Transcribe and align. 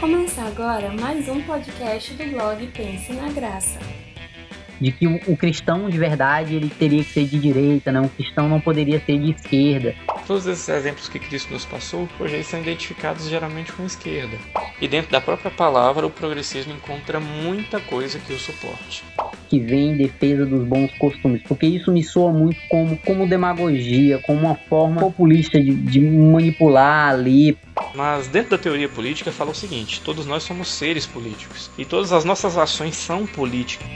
Começa 0.00 0.42
agora 0.42 0.92
mais 0.92 1.28
um 1.28 1.42
podcast 1.42 2.14
do 2.14 2.24
blog 2.30 2.64
Pense 2.68 3.12
na 3.14 3.32
Graça. 3.32 3.80
De 4.80 4.92
que 4.92 5.08
o, 5.08 5.36
cristão 5.36 5.90
de 5.90 5.98
verdade 5.98 6.54
ele 6.54 6.68
teria 6.70 7.02
que 7.02 7.10
ser 7.10 7.24
de 7.24 7.36
direita, 7.36 7.90
né? 7.90 8.00
um 8.00 8.08
cristão 8.08 8.48
não 8.48 8.60
poderia 8.60 9.00
ser 9.00 9.18
de 9.18 9.32
esquerda. 9.32 9.96
Todos 10.28 10.46
esses 10.46 10.68
exemplos 10.68 11.08
que 11.08 11.18
Cristo 11.18 11.54
nos 11.54 11.64
passou, 11.64 12.06
hoje 12.20 12.34
eles 12.34 12.46
são 12.46 12.60
identificados 12.60 13.26
geralmente 13.30 13.72
com 13.72 13.82
a 13.82 13.86
esquerda. 13.86 14.36
E 14.78 14.86
dentro 14.86 15.10
da 15.10 15.22
própria 15.22 15.50
palavra, 15.50 16.06
o 16.06 16.10
progressismo 16.10 16.74
encontra 16.74 17.18
muita 17.18 17.80
coisa 17.80 18.18
que 18.18 18.34
o 18.34 18.38
suporte. 18.38 19.02
Que 19.48 19.58
vem 19.58 19.92
em 19.92 19.96
defesa 19.96 20.44
dos 20.44 20.68
bons 20.68 20.92
costumes, 20.98 21.40
porque 21.48 21.64
isso 21.64 21.90
me 21.90 22.04
soa 22.04 22.30
muito 22.30 22.60
como, 22.68 22.98
como 22.98 23.26
demagogia, 23.26 24.18
como 24.18 24.40
uma 24.40 24.54
forma 24.54 25.00
populista 25.00 25.58
de, 25.58 25.74
de 25.74 25.98
manipular 25.98 27.08
ali 27.08 27.56
mas 27.94 28.28
dentro 28.28 28.50
da 28.50 28.58
teoria 28.58 28.88
política 28.88 29.32
fala 29.32 29.52
o 29.52 29.54
seguinte: 29.54 30.00
todos 30.02 30.26
nós 30.26 30.42
somos 30.42 30.68
seres 30.68 31.06
políticos 31.06 31.70
e 31.78 31.84
todas 31.84 32.12
as 32.12 32.24
nossas 32.24 32.58
ações 32.58 32.96
são 32.96 33.26
políticas. 33.26 33.88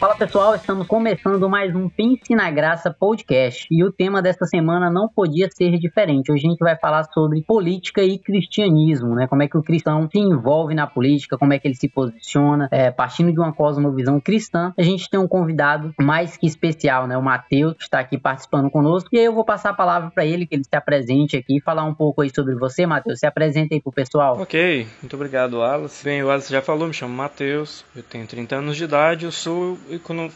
Fala 0.00 0.16
pessoal, 0.16 0.54
estamos 0.54 0.86
começando 0.86 1.46
mais 1.46 1.76
um 1.76 1.86
Pense 1.86 2.34
na 2.34 2.50
Graça 2.50 2.90
podcast 2.90 3.66
e 3.70 3.84
o 3.84 3.92
tema 3.92 4.22
desta 4.22 4.46
semana 4.46 4.90
não 4.90 5.06
podia 5.06 5.46
ser 5.50 5.78
diferente. 5.78 6.32
Hoje 6.32 6.46
a 6.46 6.50
gente 6.50 6.58
vai 6.58 6.74
falar 6.74 7.04
sobre 7.12 7.42
política 7.42 8.02
e 8.02 8.18
cristianismo, 8.18 9.14
né? 9.14 9.26
Como 9.28 9.42
é 9.42 9.46
que 9.46 9.58
o 9.58 9.62
cristão 9.62 10.08
se 10.10 10.18
envolve 10.18 10.74
na 10.74 10.86
política, 10.86 11.36
como 11.36 11.52
é 11.52 11.58
que 11.58 11.68
ele 11.68 11.74
se 11.74 11.86
posiciona, 11.86 12.66
é, 12.70 12.90
partindo 12.90 13.30
de 13.30 13.38
uma 13.38 13.52
cosmovisão 13.52 14.18
cristã. 14.18 14.72
A 14.78 14.82
gente 14.82 15.06
tem 15.10 15.20
um 15.20 15.28
convidado 15.28 15.92
mais 16.00 16.34
que 16.34 16.46
especial, 16.46 17.06
né? 17.06 17.18
O 17.18 17.22
Matheus, 17.22 17.74
que 17.74 17.82
está 17.82 18.00
aqui 18.00 18.16
participando 18.16 18.70
conosco 18.70 19.10
e 19.12 19.18
aí 19.18 19.26
eu 19.26 19.34
vou 19.34 19.44
passar 19.44 19.68
a 19.68 19.74
palavra 19.74 20.10
para 20.10 20.24
ele, 20.24 20.46
que 20.46 20.54
ele 20.54 20.64
se 20.64 20.74
apresente 20.74 21.36
aqui 21.36 21.58
e 21.58 21.60
falar 21.60 21.84
um 21.84 21.94
pouco 21.94 22.22
aí 22.22 22.30
sobre 22.34 22.54
você, 22.54 22.86
Matheus. 22.86 23.18
Se 23.18 23.26
apresenta 23.26 23.74
aí 23.74 23.82
pro 23.82 23.92
pessoal. 23.92 24.40
Ok, 24.40 24.86
muito 25.02 25.14
obrigado, 25.14 25.58
Wallace. 25.58 26.02
Bem, 26.02 26.22
o 26.22 26.28
Wallace 26.28 26.50
já 26.50 26.62
falou, 26.62 26.88
me 26.88 26.94
chamo 26.94 27.14
Matheus, 27.14 27.84
eu 27.94 28.02
tenho 28.02 28.26
30 28.26 28.56
anos 28.56 28.78
de 28.78 28.84
idade, 28.84 29.26
eu 29.26 29.30
sou 29.32 29.78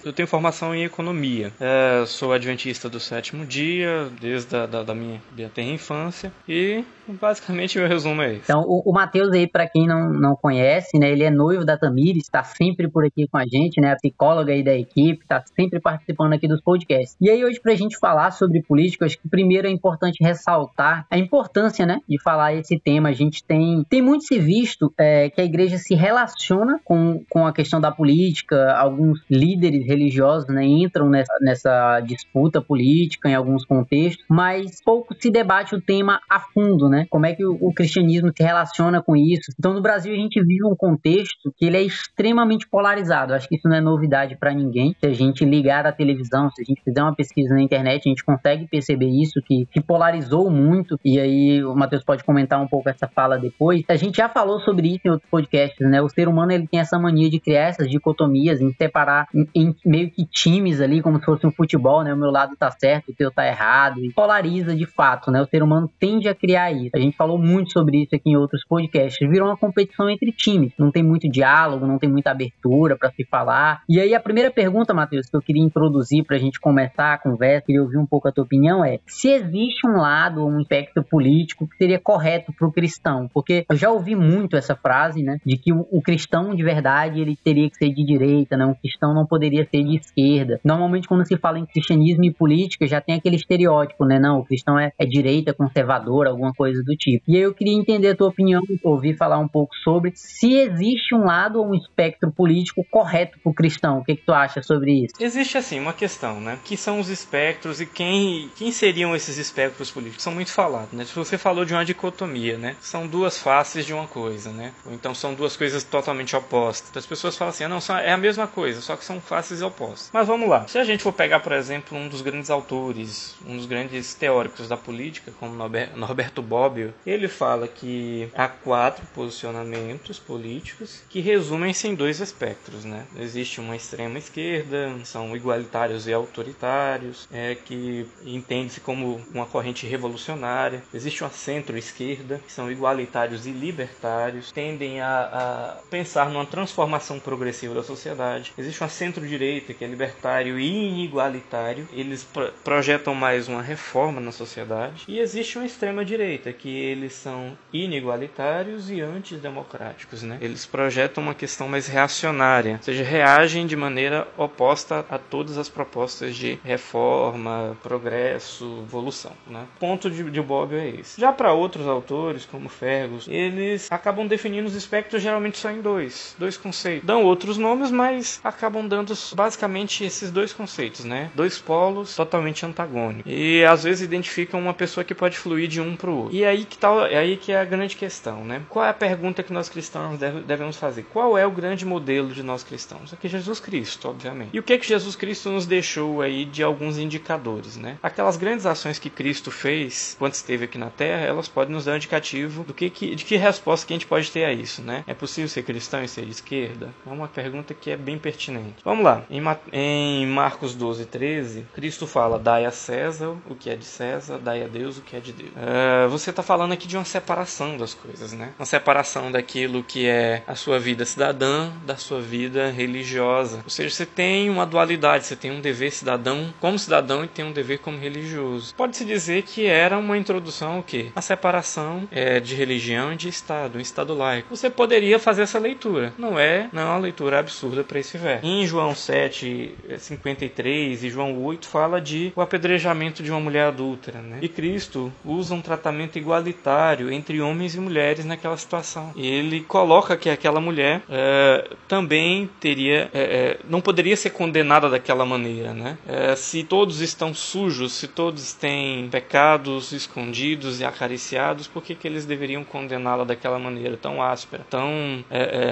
eu 0.05 0.13
tenho 0.13 0.29
formação 0.29 0.75
em 0.75 0.85
economia. 0.85 1.53
É, 1.61 2.05
sou 2.07 2.33
adventista 2.33 2.89
do 2.89 2.99
sétimo 2.99 3.45
dia, 3.45 4.09
desde 4.21 4.57
a 4.57 4.67
da, 4.67 4.83
da 4.83 4.95
minha, 4.95 5.21
minha 5.35 5.49
terra 5.49 5.69
infância. 5.69 6.33
E 6.49 6.85
basicamente 7.07 7.79
meu 7.79 7.89
resumo 7.89 8.23
é 8.23 8.33
esse. 8.33 8.43
Então, 8.45 8.63
o, 8.63 8.91
o 8.91 8.93
Matheus 8.93 9.31
aí, 9.33 9.47
para 9.47 9.69
quem 9.69 9.87
não, 9.87 10.11
não 10.11 10.35
conhece, 10.35 10.99
né, 10.99 11.11
ele 11.11 11.25
é 11.25 11.31
noivo 11.31 11.65
da 11.65 11.77
Tamires, 11.77 12.25
está 12.25 12.43
sempre 12.43 12.89
por 12.89 13.05
aqui 13.05 13.27
com 13.29 13.37
a 13.37 13.45
gente, 13.45 13.81
né, 13.81 13.93
a 13.93 13.97
psicóloga 13.97 14.53
aí 14.53 14.63
da 14.63 14.75
equipe, 14.75 15.23
está 15.23 15.43
sempre 15.55 15.81
participando 15.81 16.33
aqui 16.33 16.49
dos 16.49 16.61
podcasts. 16.61 17.17
E 17.21 17.31
aí, 17.31 17.45
hoje, 17.45 17.61
para 17.61 17.73
a 17.73 17.77
gente 17.77 17.99
falar 17.99 18.31
sobre 18.31 18.63
política, 18.63 19.05
acho 19.05 19.19
que 19.19 19.29
primeiro 19.29 19.67
é 19.69 19.71
importante 19.71 20.23
ressaltar 20.23 21.07
a 21.11 21.19
importância, 21.19 21.87
né, 21.87 22.01
de 22.09 22.21
falar 22.23 22.55
esse 22.55 22.79
tema. 22.79 23.11
A 23.11 23.13
gente 23.13 23.45
tem, 23.45 23.85
tem 23.89 24.03
muito 24.03 24.25
se 24.25 24.39
visto 24.39 24.93
é, 24.99 25.29
que 25.31 25.41
a 25.41 25.45
igreja 25.45 25.79
se 25.79 25.95
relaciona 25.95 26.81
com, 26.85 27.23
com 27.29 27.47
a 27.47 27.53
questão 27.53 27.81
da 27.81 27.93
política, 27.93 28.75
alguns 28.77 29.21
líderes 29.45 29.87
religiosos 29.87 30.49
né, 30.49 30.65
entram 30.65 31.09
nessa, 31.09 31.35
nessa 31.41 32.01
disputa 32.01 32.61
política 32.61 33.29
em 33.29 33.35
alguns 33.35 33.65
contextos, 33.65 34.25
mas 34.29 34.83
pouco 34.83 35.15
se 35.19 35.31
debate 35.31 35.75
o 35.75 35.81
tema 35.81 36.21
a 36.31 36.41
fundo, 36.41 36.89
né? 36.89 37.07
Como 37.11 37.27
é 37.27 37.35
que 37.35 37.45
o, 37.45 37.59
o 37.61 37.73
cristianismo 37.73 38.33
se 38.35 38.43
relaciona 38.43 39.03
com 39.03 39.17
isso. 39.17 39.53
Então, 39.59 39.75
no 39.75 39.83
Brasil, 39.83 40.13
a 40.13 40.17
gente 40.17 40.41
vive 40.41 40.65
um 40.65 40.77
contexto 40.77 41.53
que 41.57 41.67
ele 41.67 41.77
é 41.77 41.83
extremamente 41.83 42.69
polarizado. 42.69 43.35
Acho 43.35 43.49
que 43.49 43.57
isso 43.57 43.69
não 43.69 43.77
é 43.77 43.81
novidade 43.81 44.37
para 44.37 44.53
ninguém. 44.53 44.95
Se 44.99 45.07
a 45.07 45.13
gente 45.13 45.45
ligar 45.45 45.87
a 45.87 45.93
televisão, 45.93 46.51
se 46.51 46.63
a 46.63 46.65
gente 46.65 46.83
fizer 46.83 47.03
uma 47.03 47.15
pesquisa 47.15 47.55
na 47.55 47.63
internet, 47.63 48.03
a 48.07 48.09
gente 48.09 48.25
consegue 48.25 48.67
perceber 48.67 49.09
isso, 49.09 49.41
que, 49.45 49.67
que 49.67 49.81
polarizou 49.81 50.51
muito. 50.51 50.99
E 51.05 51.19
aí, 51.19 51.65
o 51.65 51.75
Matheus 51.75 52.05
pode 52.05 52.25
comentar 52.25 52.61
um 52.61 52.69
pouco 52.69 52.89
essa 52.89 53.09
fala 53.09 53.39
depois. 53.39 53.83
A 53.89 53.97
gente 53.97 54.17
já 54.17 54.29
falou 54.29 54.61
sobre 54.61 54.89
isso 54.89 55.01
em 55.05 55.11
outros 55.11 55.31
podcasts, 55.31 55.89
né? 55.89 56.01
O 56.01 56.09
ser 56.09 56.29
humano 56.29 56.53
ele 56.53 56.67
tem 56.67 56.81
essa 56.81 56.99
mania 56.99 57.29
de 57.29 57.41
criar 57.41 57.69
essas 57.69 57.89
dicotomias, 57.89 58.61
em 58.61 58.73
separar 58.73 59.27
em, 59.55 59.75
meio 59.85 60.11
que 60.11 60.25
times 60.27 60.81
ali, 60.81 61.03
como 61.03 61.19
se 61.19 61.25
fosse 61.25 61.47
um 61.47 61.53
futebol, 61.53 62.03
né? 62.03 62.13
O 62.13 62.17
meu 62.17 62.31
lado 62.31 62.57
tá 62.57 62.71
certo, 62.71 63.11
o 63.11 63.15
teu 63.15 63.31
tá 63.31 63.47
errado, 63.47 64.05
e 64.05 64.13
polariza 64.13 64.75
de 64.75 64.87
fato, 64.87 65.31
né? 65.31 65.43
O 65.43 65.47
ser 65.47 65.63
humano 65.63 65.91
tende 65.99 66.29
a 66.29 66.35
criar 66.35 66.73
isso. 66.73 66.91
A 66.95 66.99
gente 66.99 67.17
falou 67.17 67.39
muito 67.39 67.73
sobre 67.73 68.03
isso 68.03 68.15
aqui 68.15 68.31
em 68.31 68.37
outros 68.37 68.65
podcasts. 68.65 69.29
Virou 69.29 69.49
uma 69.49 69.57
competição 69.57 70.09
entre 70.09 70.33
times. 70.33 70.73
Não 70.79 70.91
tem 70.91 71.03
muito 71.03 71.29
diálogo, 71.29 71.87
não 71.87 71.99
tem 71.99 72.09
muita 72.09 72.31
abertura 72.31 72.97
para 72.97 73.11
se 73.11 73.25
falar. 73.25 73.83
E 73.89 74.01
aí 74.01 74.15
a 74.15 74.21
primeira 74.21 74.51
pergunta, 74.51 74.95
Matheus, 74.95 75.29
que 75.29 75.37
eu 75.37 75.43
queria 75.43 75.63
introduzir 75.63 76.25
pra 76.25 76.39
gente 76.39 76.61
começar 76.61 77.15
a 77.15 77.19
conversa, 77.19 77.67
queria 77.67 77.83
ouvir 77.83 77.99
um 77.99 78.07
pouco 78.07 78.29
a 78.29 78.33
tua 78.33 78.45
opinião, 78.45 78.85
é 78.85 78.99
se 79.07 79.29
existe 79.29 79.87
um 79.87 79.97
lado, 79.97 80.47
um 80.47 80.61
espectro 80.61 81.03
político 81.03 81.67
que 81.67 81.77
seria 81.77 81.99
correto 81.99 82.53
pro 82.53 82.73
cristão. 82.73 83.29
Porque 83.33 83.65
eu 83.69 83.77
já 83.77 83.91
ouvi 83.91 84.15
muito 84.15 84.57
essa 84.57 84.75
frase, 84.75 85.23
né? 85.23 85.39
De 85.45 85.57
que 85.57 85.73
o, 85.73 85.87
o 85.91 86.03
cristão 86.03 86.55
de 86.55 86.63
verdade 86.63 87.21
ele 87.21 87.37
teria 87.37 87.69
que 87.69 87.77
ser 87.77 87.91
de 87.91 88.05
direita, 88.05 88.57
né? 88.57 88.65
Um 88.67 88.75
cristão 88.75 89.15
não 89.15 89.24
poderia 89.27 89.67
ser 89.71 89.83
de 89.83 89.97
esquerda. 89.97 90.61
Normalmente, 90.65 91.09
quando 91.09 91.27
se 91.27 91.37
fala 91.37 91.59
em 91.59 91.67
cristianismo 91.67 92.25
e 92.25 92.33
política, 92.33 92.87
já 92.87 93.01
tem 93.01 93.15
aquele 93.15 93.37
estereótipo, 93.37 94.05
né? 94.05 94.19
Não, 94.19 94.41
o 94.41 94.45
cristão 94.45 94.79
é, 94.79 94.93
é 94.99 95.05
direita, 95.05 95.53
conservador, 95.53 96.27
alguma 96.27 96.53
coisa 96.53 96.83
do 96.83 96.97
tipo. 96.97 97.25
E 97.29 97.37
aí 97.37 97.43
eu 97.43 97.55
queria 97.55 97.75
entender 97.75 98.11
a 98.11 98.17
tua 98.17 98.29
opinião, 98.29 98.63
ouvir 98.83 99.17
falar 99.17 99.39
um 99.39 99.49
pouco 99.49 99.75
sobre 99.77 100.13
se 100.15 100.55
existe 100.55 101.15
um 101.15 101.25
lado 101.25 101.59
ou 101.59 101.69
um 101.69 101.75
espectro 101.75 102.31
político 102.31 102.85
correto 102.91 103.39
para 103.43 103.51
o 103.51 103.55
cristão. 103.55 103.99
O 103.99 104.05
que, 104.05 104.17
que 104.17 104.25
tu 104.25 104.33
acha 104.33 104.63
sobre 104.63 105.05
isso? 105.05 105.15
Existe, 105.21 105.59
assim, 105.59 105.79
uma 105.79 105.93
questão, 105.93 106.41
né? 106.41 106.59
Que 106.65 106.77
são 106.77 107.01
os 107.01 107.09
espectros 107.09 107.81
e 107.81 107.87
quem, 107.87 108.51
quem 108.57 108.73
seriam 108.73 109.15
esses 109.15 109.39
espectros 109.39 109.91
políticos? 109.91 110.23
São 110.23 110.35
muito 110.35 110.53
falados, 110.53 110.93
né? 110.93 111.05
Você 111.15 111.39
falou 111.39 111.65
de 111.65 111.73
uma 111.73 111.85
dicotomia, 111.85 112.59
né? 112.59 112.77
São 112.81 113.07
duas 113.07 113.39
faces 113.39 113.85
de 113.87 113.93
uma 113.93 114.07
coisa, 114.07 114.51
né? 114.51 114.73
Ou 114.87 114.93
então 114.93 115.15
são 115.15 115.35
duas 115.35 115.57
coisas 115.57 115.85
totalmente 115.85 116.35
opostas. 116.35 116.97
As 116.97 117.07
pessoas 117.07 117.37
falam 117.37 117.51
assim, 117.51 117.65
ah, 117.65 117.69
não, 117.69 117.79
é 117.99 118.13
a 118.13 118.17
mesma 118.17 118.47
coisa, 118.47 118.81
só 118.81 118.97
que 118.97 119.05
são 119.05 119.14
faces 119.21 119.45
faces 119.55 119.63
opostas. 119.63 120.11
Mas 120.13 120.27
vamos 120.27 120.49
lá. 120.49 120.67
Se 120.67 120.79
a 120.79 120.85
gente 120.85 121.03
for 121.03 121.13
pegar, 121.13 121.41
por 121.41 121.53
exemplo, 121.53 121.97
um 121.97 122.09
dos 122.09 122.23
grandes 122.23 122.51
autores, 122.51 123.35
um 123.47 123.57
dos 123.57 123.67
grandes 123.67 124.15
teóricos 124.15 124.69
da 124.69 124.77
política, 124.77 125.33
como 125.39 125.55
Norberto 125.55 126.43
Bobbio, 126.43 126.95
ele 127.07 127.29
fala 127.29 127.69
que 127.69 128.29
há 128.35 128.49
quatro 128.49 129.05
posicionamentos 129.15 130.19
políticos 130.19 131.03
que 131.09 131.21
resumem-se 131.21 131.89
em 131.89 131.95
dois 131.95 132.21
espectros, 132.21 132.85
né? 132.85 133.05
Existe 133.19 133.61
uma 133.61 133.77
extrema 133.77 134.19
esquerda, 134.19 134.95
são 135.05 135.37
igualitários 135.37 136.07
e 136.07 136.13
autoritários, 136.13 137.29
é 137.33 137.55
que 137.55 138.07
entende-se 138.25 138.81
como 138.81 139.21
uma 139.33 139.47
corrente 139.47 139.87
revolucionária. 139.87 140.83
Existe 140.93 141.23
uma 141.23 141.31
centro-esquerda, 141.31 142.41
que 142.45 142.53
são 142.53 142.71
igualitários 142.71 143.47
e 143.47 143.51
libertários, 143.51 144.53
tendem 144.53 145.01
a, 145.01 145.77
a 145.83 145.89
pensar 145.91 146.31
numa 146.31 146.47
transformação 146.47 147.19
progressiva 147.19 147.75
da 147.75 147.83
sociedade. 147.83 148.53
Existe 148.57 148.83
uma 148.83 148.89
centro-direita 148.95 149.35
direita, 149.45 149.75
que 149.75 149.85
é 149.85 149.89
libertário 149.89 150.59
e 150.59 150.89
inigualitário, 150.89 151.89
eles 151.93 152.25
pro 152.25 152.53
projetam 152.63 153.15
mais 153.15 153.49
uma 153.49 153.63
reforma 153.63 154.21
na 154.21 154.33
sociedade. 154.33 155.05
E 155.09 155.19
existe 155.19 155.59
uma 155.59 155.67
extrema 155.67 156.05
direita, 156.05 156.53
que 156.53 156.69
eles 156.69 157.13
são 157.15 157.57
inigualitários 157.73 158.91
e 158.91 159.01
antidemocráticos, 159.01 160.23
né? 160.23 160.39
Eles 160.41 160.67
projetam 160.67 161.23
uma 161.23 161.35
questão 161.35 161.69
mais 161.69 161.87
reacionária, 161.87 162.75
ou 162.77 162.83
seja, 162.83 163.03
reagem 163.03 163.67
de 163.67 163.77
maneira 163.77 164.27
oposta 164.37 165.05
a 165.11 165.19
todas 165.19 165.59
as 165.59 165.69
propostas 165.69 166.35
de 166.37 166.59
reforma, 166.65 167.77
progresso, 167.83 168.85
evolução, 168.87 169.33
né? 169.47 169.67
O 169.77 169.81
ponto 169.81 170.11
de, 170.11 170.31
de 170.31 170.41
Bob 170.41 170.75
é 170.75 170.89
esse. 170.89 171.21
Já 171.21 171.33
para 171.33 171.53
outros 171.53 171.87
autores, 171.87 172.47
como 172.47 172.69
Fergus, 172.69 173.27
eles 173.29 173.91
acabam 173.91 174.27
definindo 174.27 174.69
os 174.69 174.75
espectros 174.75 175.23
geralmente 175.23 175.59
só 175.59 175.71
em 175.71 175.81
dois, 175.81 176.35
dois 176.39 176.57
conceitos. 176.57 177.07
Dão 177.07 177.25
outros 177.25 177.59
nomes, 177.59 177.91
mas 177.91 178.41
acabam 178.43 178.84
dando 178.87 179.15
basicamente 179.35 180.05
esses 180.05 180.31
dois 180.31 180.53
conceitos, 180.53 181.05
né? 181.05 181.31
Dois 181.35 181.59
polos 181.59 182.15
totalmente 182.15 182.65
antagônicos. 182.65 183.31
E 183.31 183.65
às 183.65 183.85
vezes 183.85 184.03
identificam 184.03 184.61
uma 184.61 184.75
pessoa 184.75 185.05
que 185.05 185.15
pode 185.15 185.37
fluir 185.37 185.69
de 185.69 185.81
um 185.81 185.97
para 185.97 186.11
o 186.11 186.17
outro. 186.17 186.37
E 186.37 186.45
aí 186.45 186.65
que 186.65 186.79
tal, 186.79 187.07
é 187.07 187.17
aí 187.17 187.37
que 187.37 187.53
é 187.53 187.61
a 187.61 187.65
grande 187.65 187.97
questão, 187.97 188.45
né? 188.45 188.63
Qual 188.69 188.85
é 188.85 188.89
a 188.91 188.95
pergunta 188.95 189.43
que 189.43 189.53
nós 189.53 189.69
cristãos 189.69 190.19
deve, 190.19 190.41
devemos 190.41 190.77
fazer? 190.77 191.05
Qual 191.13 191.37
é 191.37 191.47
o 191.47 191.51
grande 191.51 191.85
modelo 191.85 192.33
de 192.33 192.43
nós 192.43 192.63
cristãos? 192.63 193.13
Aqui 193.13 193.27
é 193.27 193.31
Jesus 193.31 193.61
Cristo, 193.61 194.09
obviamente. 194.09 194.51
E 194.53 194.59
o 194.59 194.63
que 194.63 194.73
é 194.73 194.79
que 194.79 194.87
Jesus 194.87 195.17
Cristo 195.17 195.51
nos 195.51 195.67
deixou 195.67 196.23
aí 196.23 196.45
de 196.45 196.63
alguns 196.63 196.99
indicadores, 196.99 197.77
né? 197.77 197.99
Aquelas 198.03 198.37
grandes 198.37 198.67
ações 198.67 198.99
que 198.99 199.11
Cristo 199.11 199.51
fez 199.51 200.17
quando 200.19 200.35
esteve 200.35 200.65
aqui 200.65 200.79
na 200.79 200.91
Terra, 200.91 201.25
elas 201.25 201.49
podem 201.49 201.75
nos 201.75 201.85
dar 201.85 201.93
um 201.93 201.97
indicativo 201.97 202.65
do 202.65 202.75
que, 202.75 202.91
que 202.91 203.15
de 203.15 203.25
que 203.25 203.37
resposta 203.37 203.87
que 203.87 203.93
a 203.93 203.97
gente 203.97 204.07
pode 204.07 204.31
ter 204.31 204.45
a 204.45 204.53
isso, 204.53 204.83
né? 204.83 205.05
É 205.07 205.15
possível 205.15 205.49
ser 205.49 205.63
cristão 205.63 206.03
e 206.03 206.09
ser 206.09 206.25
de 206.25 206.33
esquerda? 206.33 206.93
É 207.07 207.11
uma 207.11 207.29
pergunta 207.29 207.75
que 207.75 207.91
é 207.91 207.97
bem 207.97 208.19
pertinente. 208.19 208.74
Vamos 208.85 209.05
lá. 209.05 209.23
Em, 209.31 209.43
em 209.73 210.27
Marcos 210.27 210.75
12, 210.75 211.07
13, 211.07 211.67
Cristo 211.75 212.07
fala: 212.07 212.39
Dai 212.39 212.65
a 212.65 212.71
César 212.71 213.35
o 213.49 213.55
que 213.55 213.71
é 213.71 213.77
de 213.77 213.85
César, 213.85 214.39
dai 214.39 214.63
a 214.63 214.69
Deus 214.69 214.99
o 214.99 215.03
que 215.03 215.17
é 215.17 215.21
de 215.21 215.33
Deus. 215.33 215.51
Uh, 215.51 216.09
você 216.09 216.31
está 216.31 216.43
falando 216.43 216.73
aqui 216.73 216.87
de 216.87 216.97
uma 216.97 217.05
separação 217.05 217.77
das 217.77 217.95
coisas, 217.95 218.33
né? 218.33 218.53
Uma 218.59 218.67
separação 218.67 219.31
daquilo 219.31 219.83
que 219.83 220.07
é 220.07 220.43
a 220.47 220.55
sua 220.55 220.79
vida 220.79 221.05
cidadã 221.05 221.71
da 221.85 221.97
sua 221.97 222.21
vida 222.21 222.71
religiosa. 222.71 223.61
Ou 223.65 223.71
seja, 223.71 223.95
você 223.95 224.07
tem 224.07 224.51
uma 224.51 224.67
dualidade, 224.67 225.27
você 225.27 225.37
tem 225.37 225.51
um 225.51 225.61
dever 225.61 225.91
cidadão 225.91 226.53
como 226.61 226.79
cidadão 226.79 227.25
e 227.25 227.29
tem 227.29 227.45
um 227.45 227.53
dever 227.53 227.79
como 227.79 227.99
religioso. 227.99 228.75
Pode-se 228.75 229.05
dizer 229.05 229.43
que 229.43 229.67
era 229.67 229.99
uma 229.99 230.17
introdução 230.17 230.79
o 230.79 230.83
quê? 230.83 231.13
A 231.15 231.23
separação 231.23 232.09
é, 232.11 232.41
de 232.41 232.55
religião 232.55 233.13
e 233.13 233.17
de 233.17 233.29
Estado, 233.29 233.79
um 233.79 233.81
Estado 233.81 234.15
laico. 234.15 234.55
Você 234.55 234.71
poderia 234.71 235.19
fazer 235.19 235.43
essa 235.43 235.59
leitura. 235.59 236.13
Não 236.19 236.39
é, 236.39 236.69
não 236.73 236.83
é 236.83 236.85
uma 236.87 236.99
leitura 236.99 237.39
absurda 237.39 237.85
para 237.85 237.99
esse 237.99 238.17
verso. 238.19 238.47
Em 238.47 238.64
João 238.67 238.95
7, 238.95 239.75
53 239.99 241.05
e 241.05 241.11
João 241.11 241.43
8 241.43 241.67
fala 241.67 242.01
de 242.01 242.33
o 242.37 242.41
apedrejamento 242.41 243.23
de 243.23 243.31
uma 243.31 243.41
mulher 243.41 243.69
adúltera, 243.69 244.21
né? 244.21 244.39
E 244.41 244.49
Cristo 244.49 245.13
usa 245.25 245.55
um 245.55 245.61
tratamento 245.61 246.17
igualitário 246.17 247.11
entre 247.11 247.41
homens 247.41 247.75
e 247.75 247.81
mulheres 247.81 248.25
naquela 248.25 248.57
situação. 248.57 249.13
E 249.17 249.27
ele 249.27 249.61
coloca 249.61 250.17
que 250.17 250.31
aquela 250.31 250.61
mulher 250.61 251.03
é, 251.09 251.69
também 251.89 252.49
teria, 252.61 253.11
é, 253.13 253.59
não 253.69 253.81
poderia 253.81 254.17
ser 254.17 254.31
condenada 254.31 254.89
daquela 254.89 255.25
maneira, 255.25 255.73
né? 255.73 255.99
É, 256.07 256.37
se 256.37 256.63
todos 256.63 257.01
estão 257.01 257.35
sujos, 257.35 257.93
se 257.93 258.09
todos 258.09 258.53
têm 258.53 259.09
pecados 259.09 259.93
escondidos 259.93 260.81
e 260.81 260.85
acariciados, 260.85 261.67
por 261.67 261.83
que, 261.83 261.95
que 261.95 262.07
eles 262.07 262.25
deveriam 262.25 262.65
condená-la 262.65 263.25
daquela 263.25 263.59
maneira 263.59 263.97
tão 263.97 264.23
áspera, 264.23 264.65
tão 264.69 265.25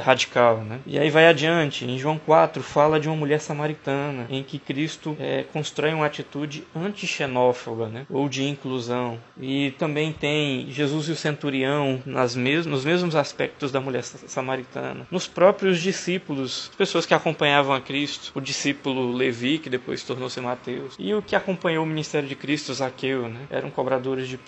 radical, 0.05 0.59
né? 0.59 0.81
E 0.87 0.99
aí 0.99 1.11
vai 1.11 1.27
adiante, 1.27 1.85
em 1.85 1.99
João 1.99 2.19
4 2.19 2.63
fala 2.63 2.82
de 2.99 3.09
uma 3.09 3.17
mulher 3.17 3.41
samaritana, 3.41 4.27
em 4.29 4.43
que 4.43 4.59
Cristo 4.59 5.17
constrói 5.53 5.93
uma 5.93 6.07
atitude 6.07 6.65
anti-xenófoba, 6.75 7.89
né? 7.89 8.07
Ou 8.11 8.29
de 8.29 8.45
inclusão. 8.45 9.19
E 9.41 9.73
também 9.79 10.13
tem 10.13 10.71
Jesus 10.71 11.09
e 11.09 11.13
o 11.13 11.17
centurião 11.17 12.03
nas 12.05 12.35
mes 12.35 12.67
nos 12.67 12.85
mesmos 12.85 13.17
aspectos 13.17 13.73
da 13.73 13.81
mulher 13.81 14.03
samaritana. 14.03 15.07
Nos 15.11 15.27
próprios 15.27 15.81
discípulos, 15.81 16.71
pessoas 16.77 17.07
que 17.07 17.15
acompanhavam 17.15 17.75
a 17.75 17.81
Cristo, 17.81 18.33
o 18.35 18.41
discípulo 18.41 19.13
Levi, 19.13 19.59
que 19.59 19.71
depois 19.71 20.03
tornou-se 20.03 20.41
Mateus, 20.41 20.95
e 20.99 21.15
o 21.15 21.23
que 21.23 21.37
acompanhou 21.37 21.85
o 21.85 21.87
ministério 21.87 22.29
de 22.29 22.35
Cristo, 22.35 22.75
Zaqueu, 22.75 23.29
né? 23.29 23.41
Eram 23.51 23.71
cobradores 23.71 24.29
de, 24.29 24.39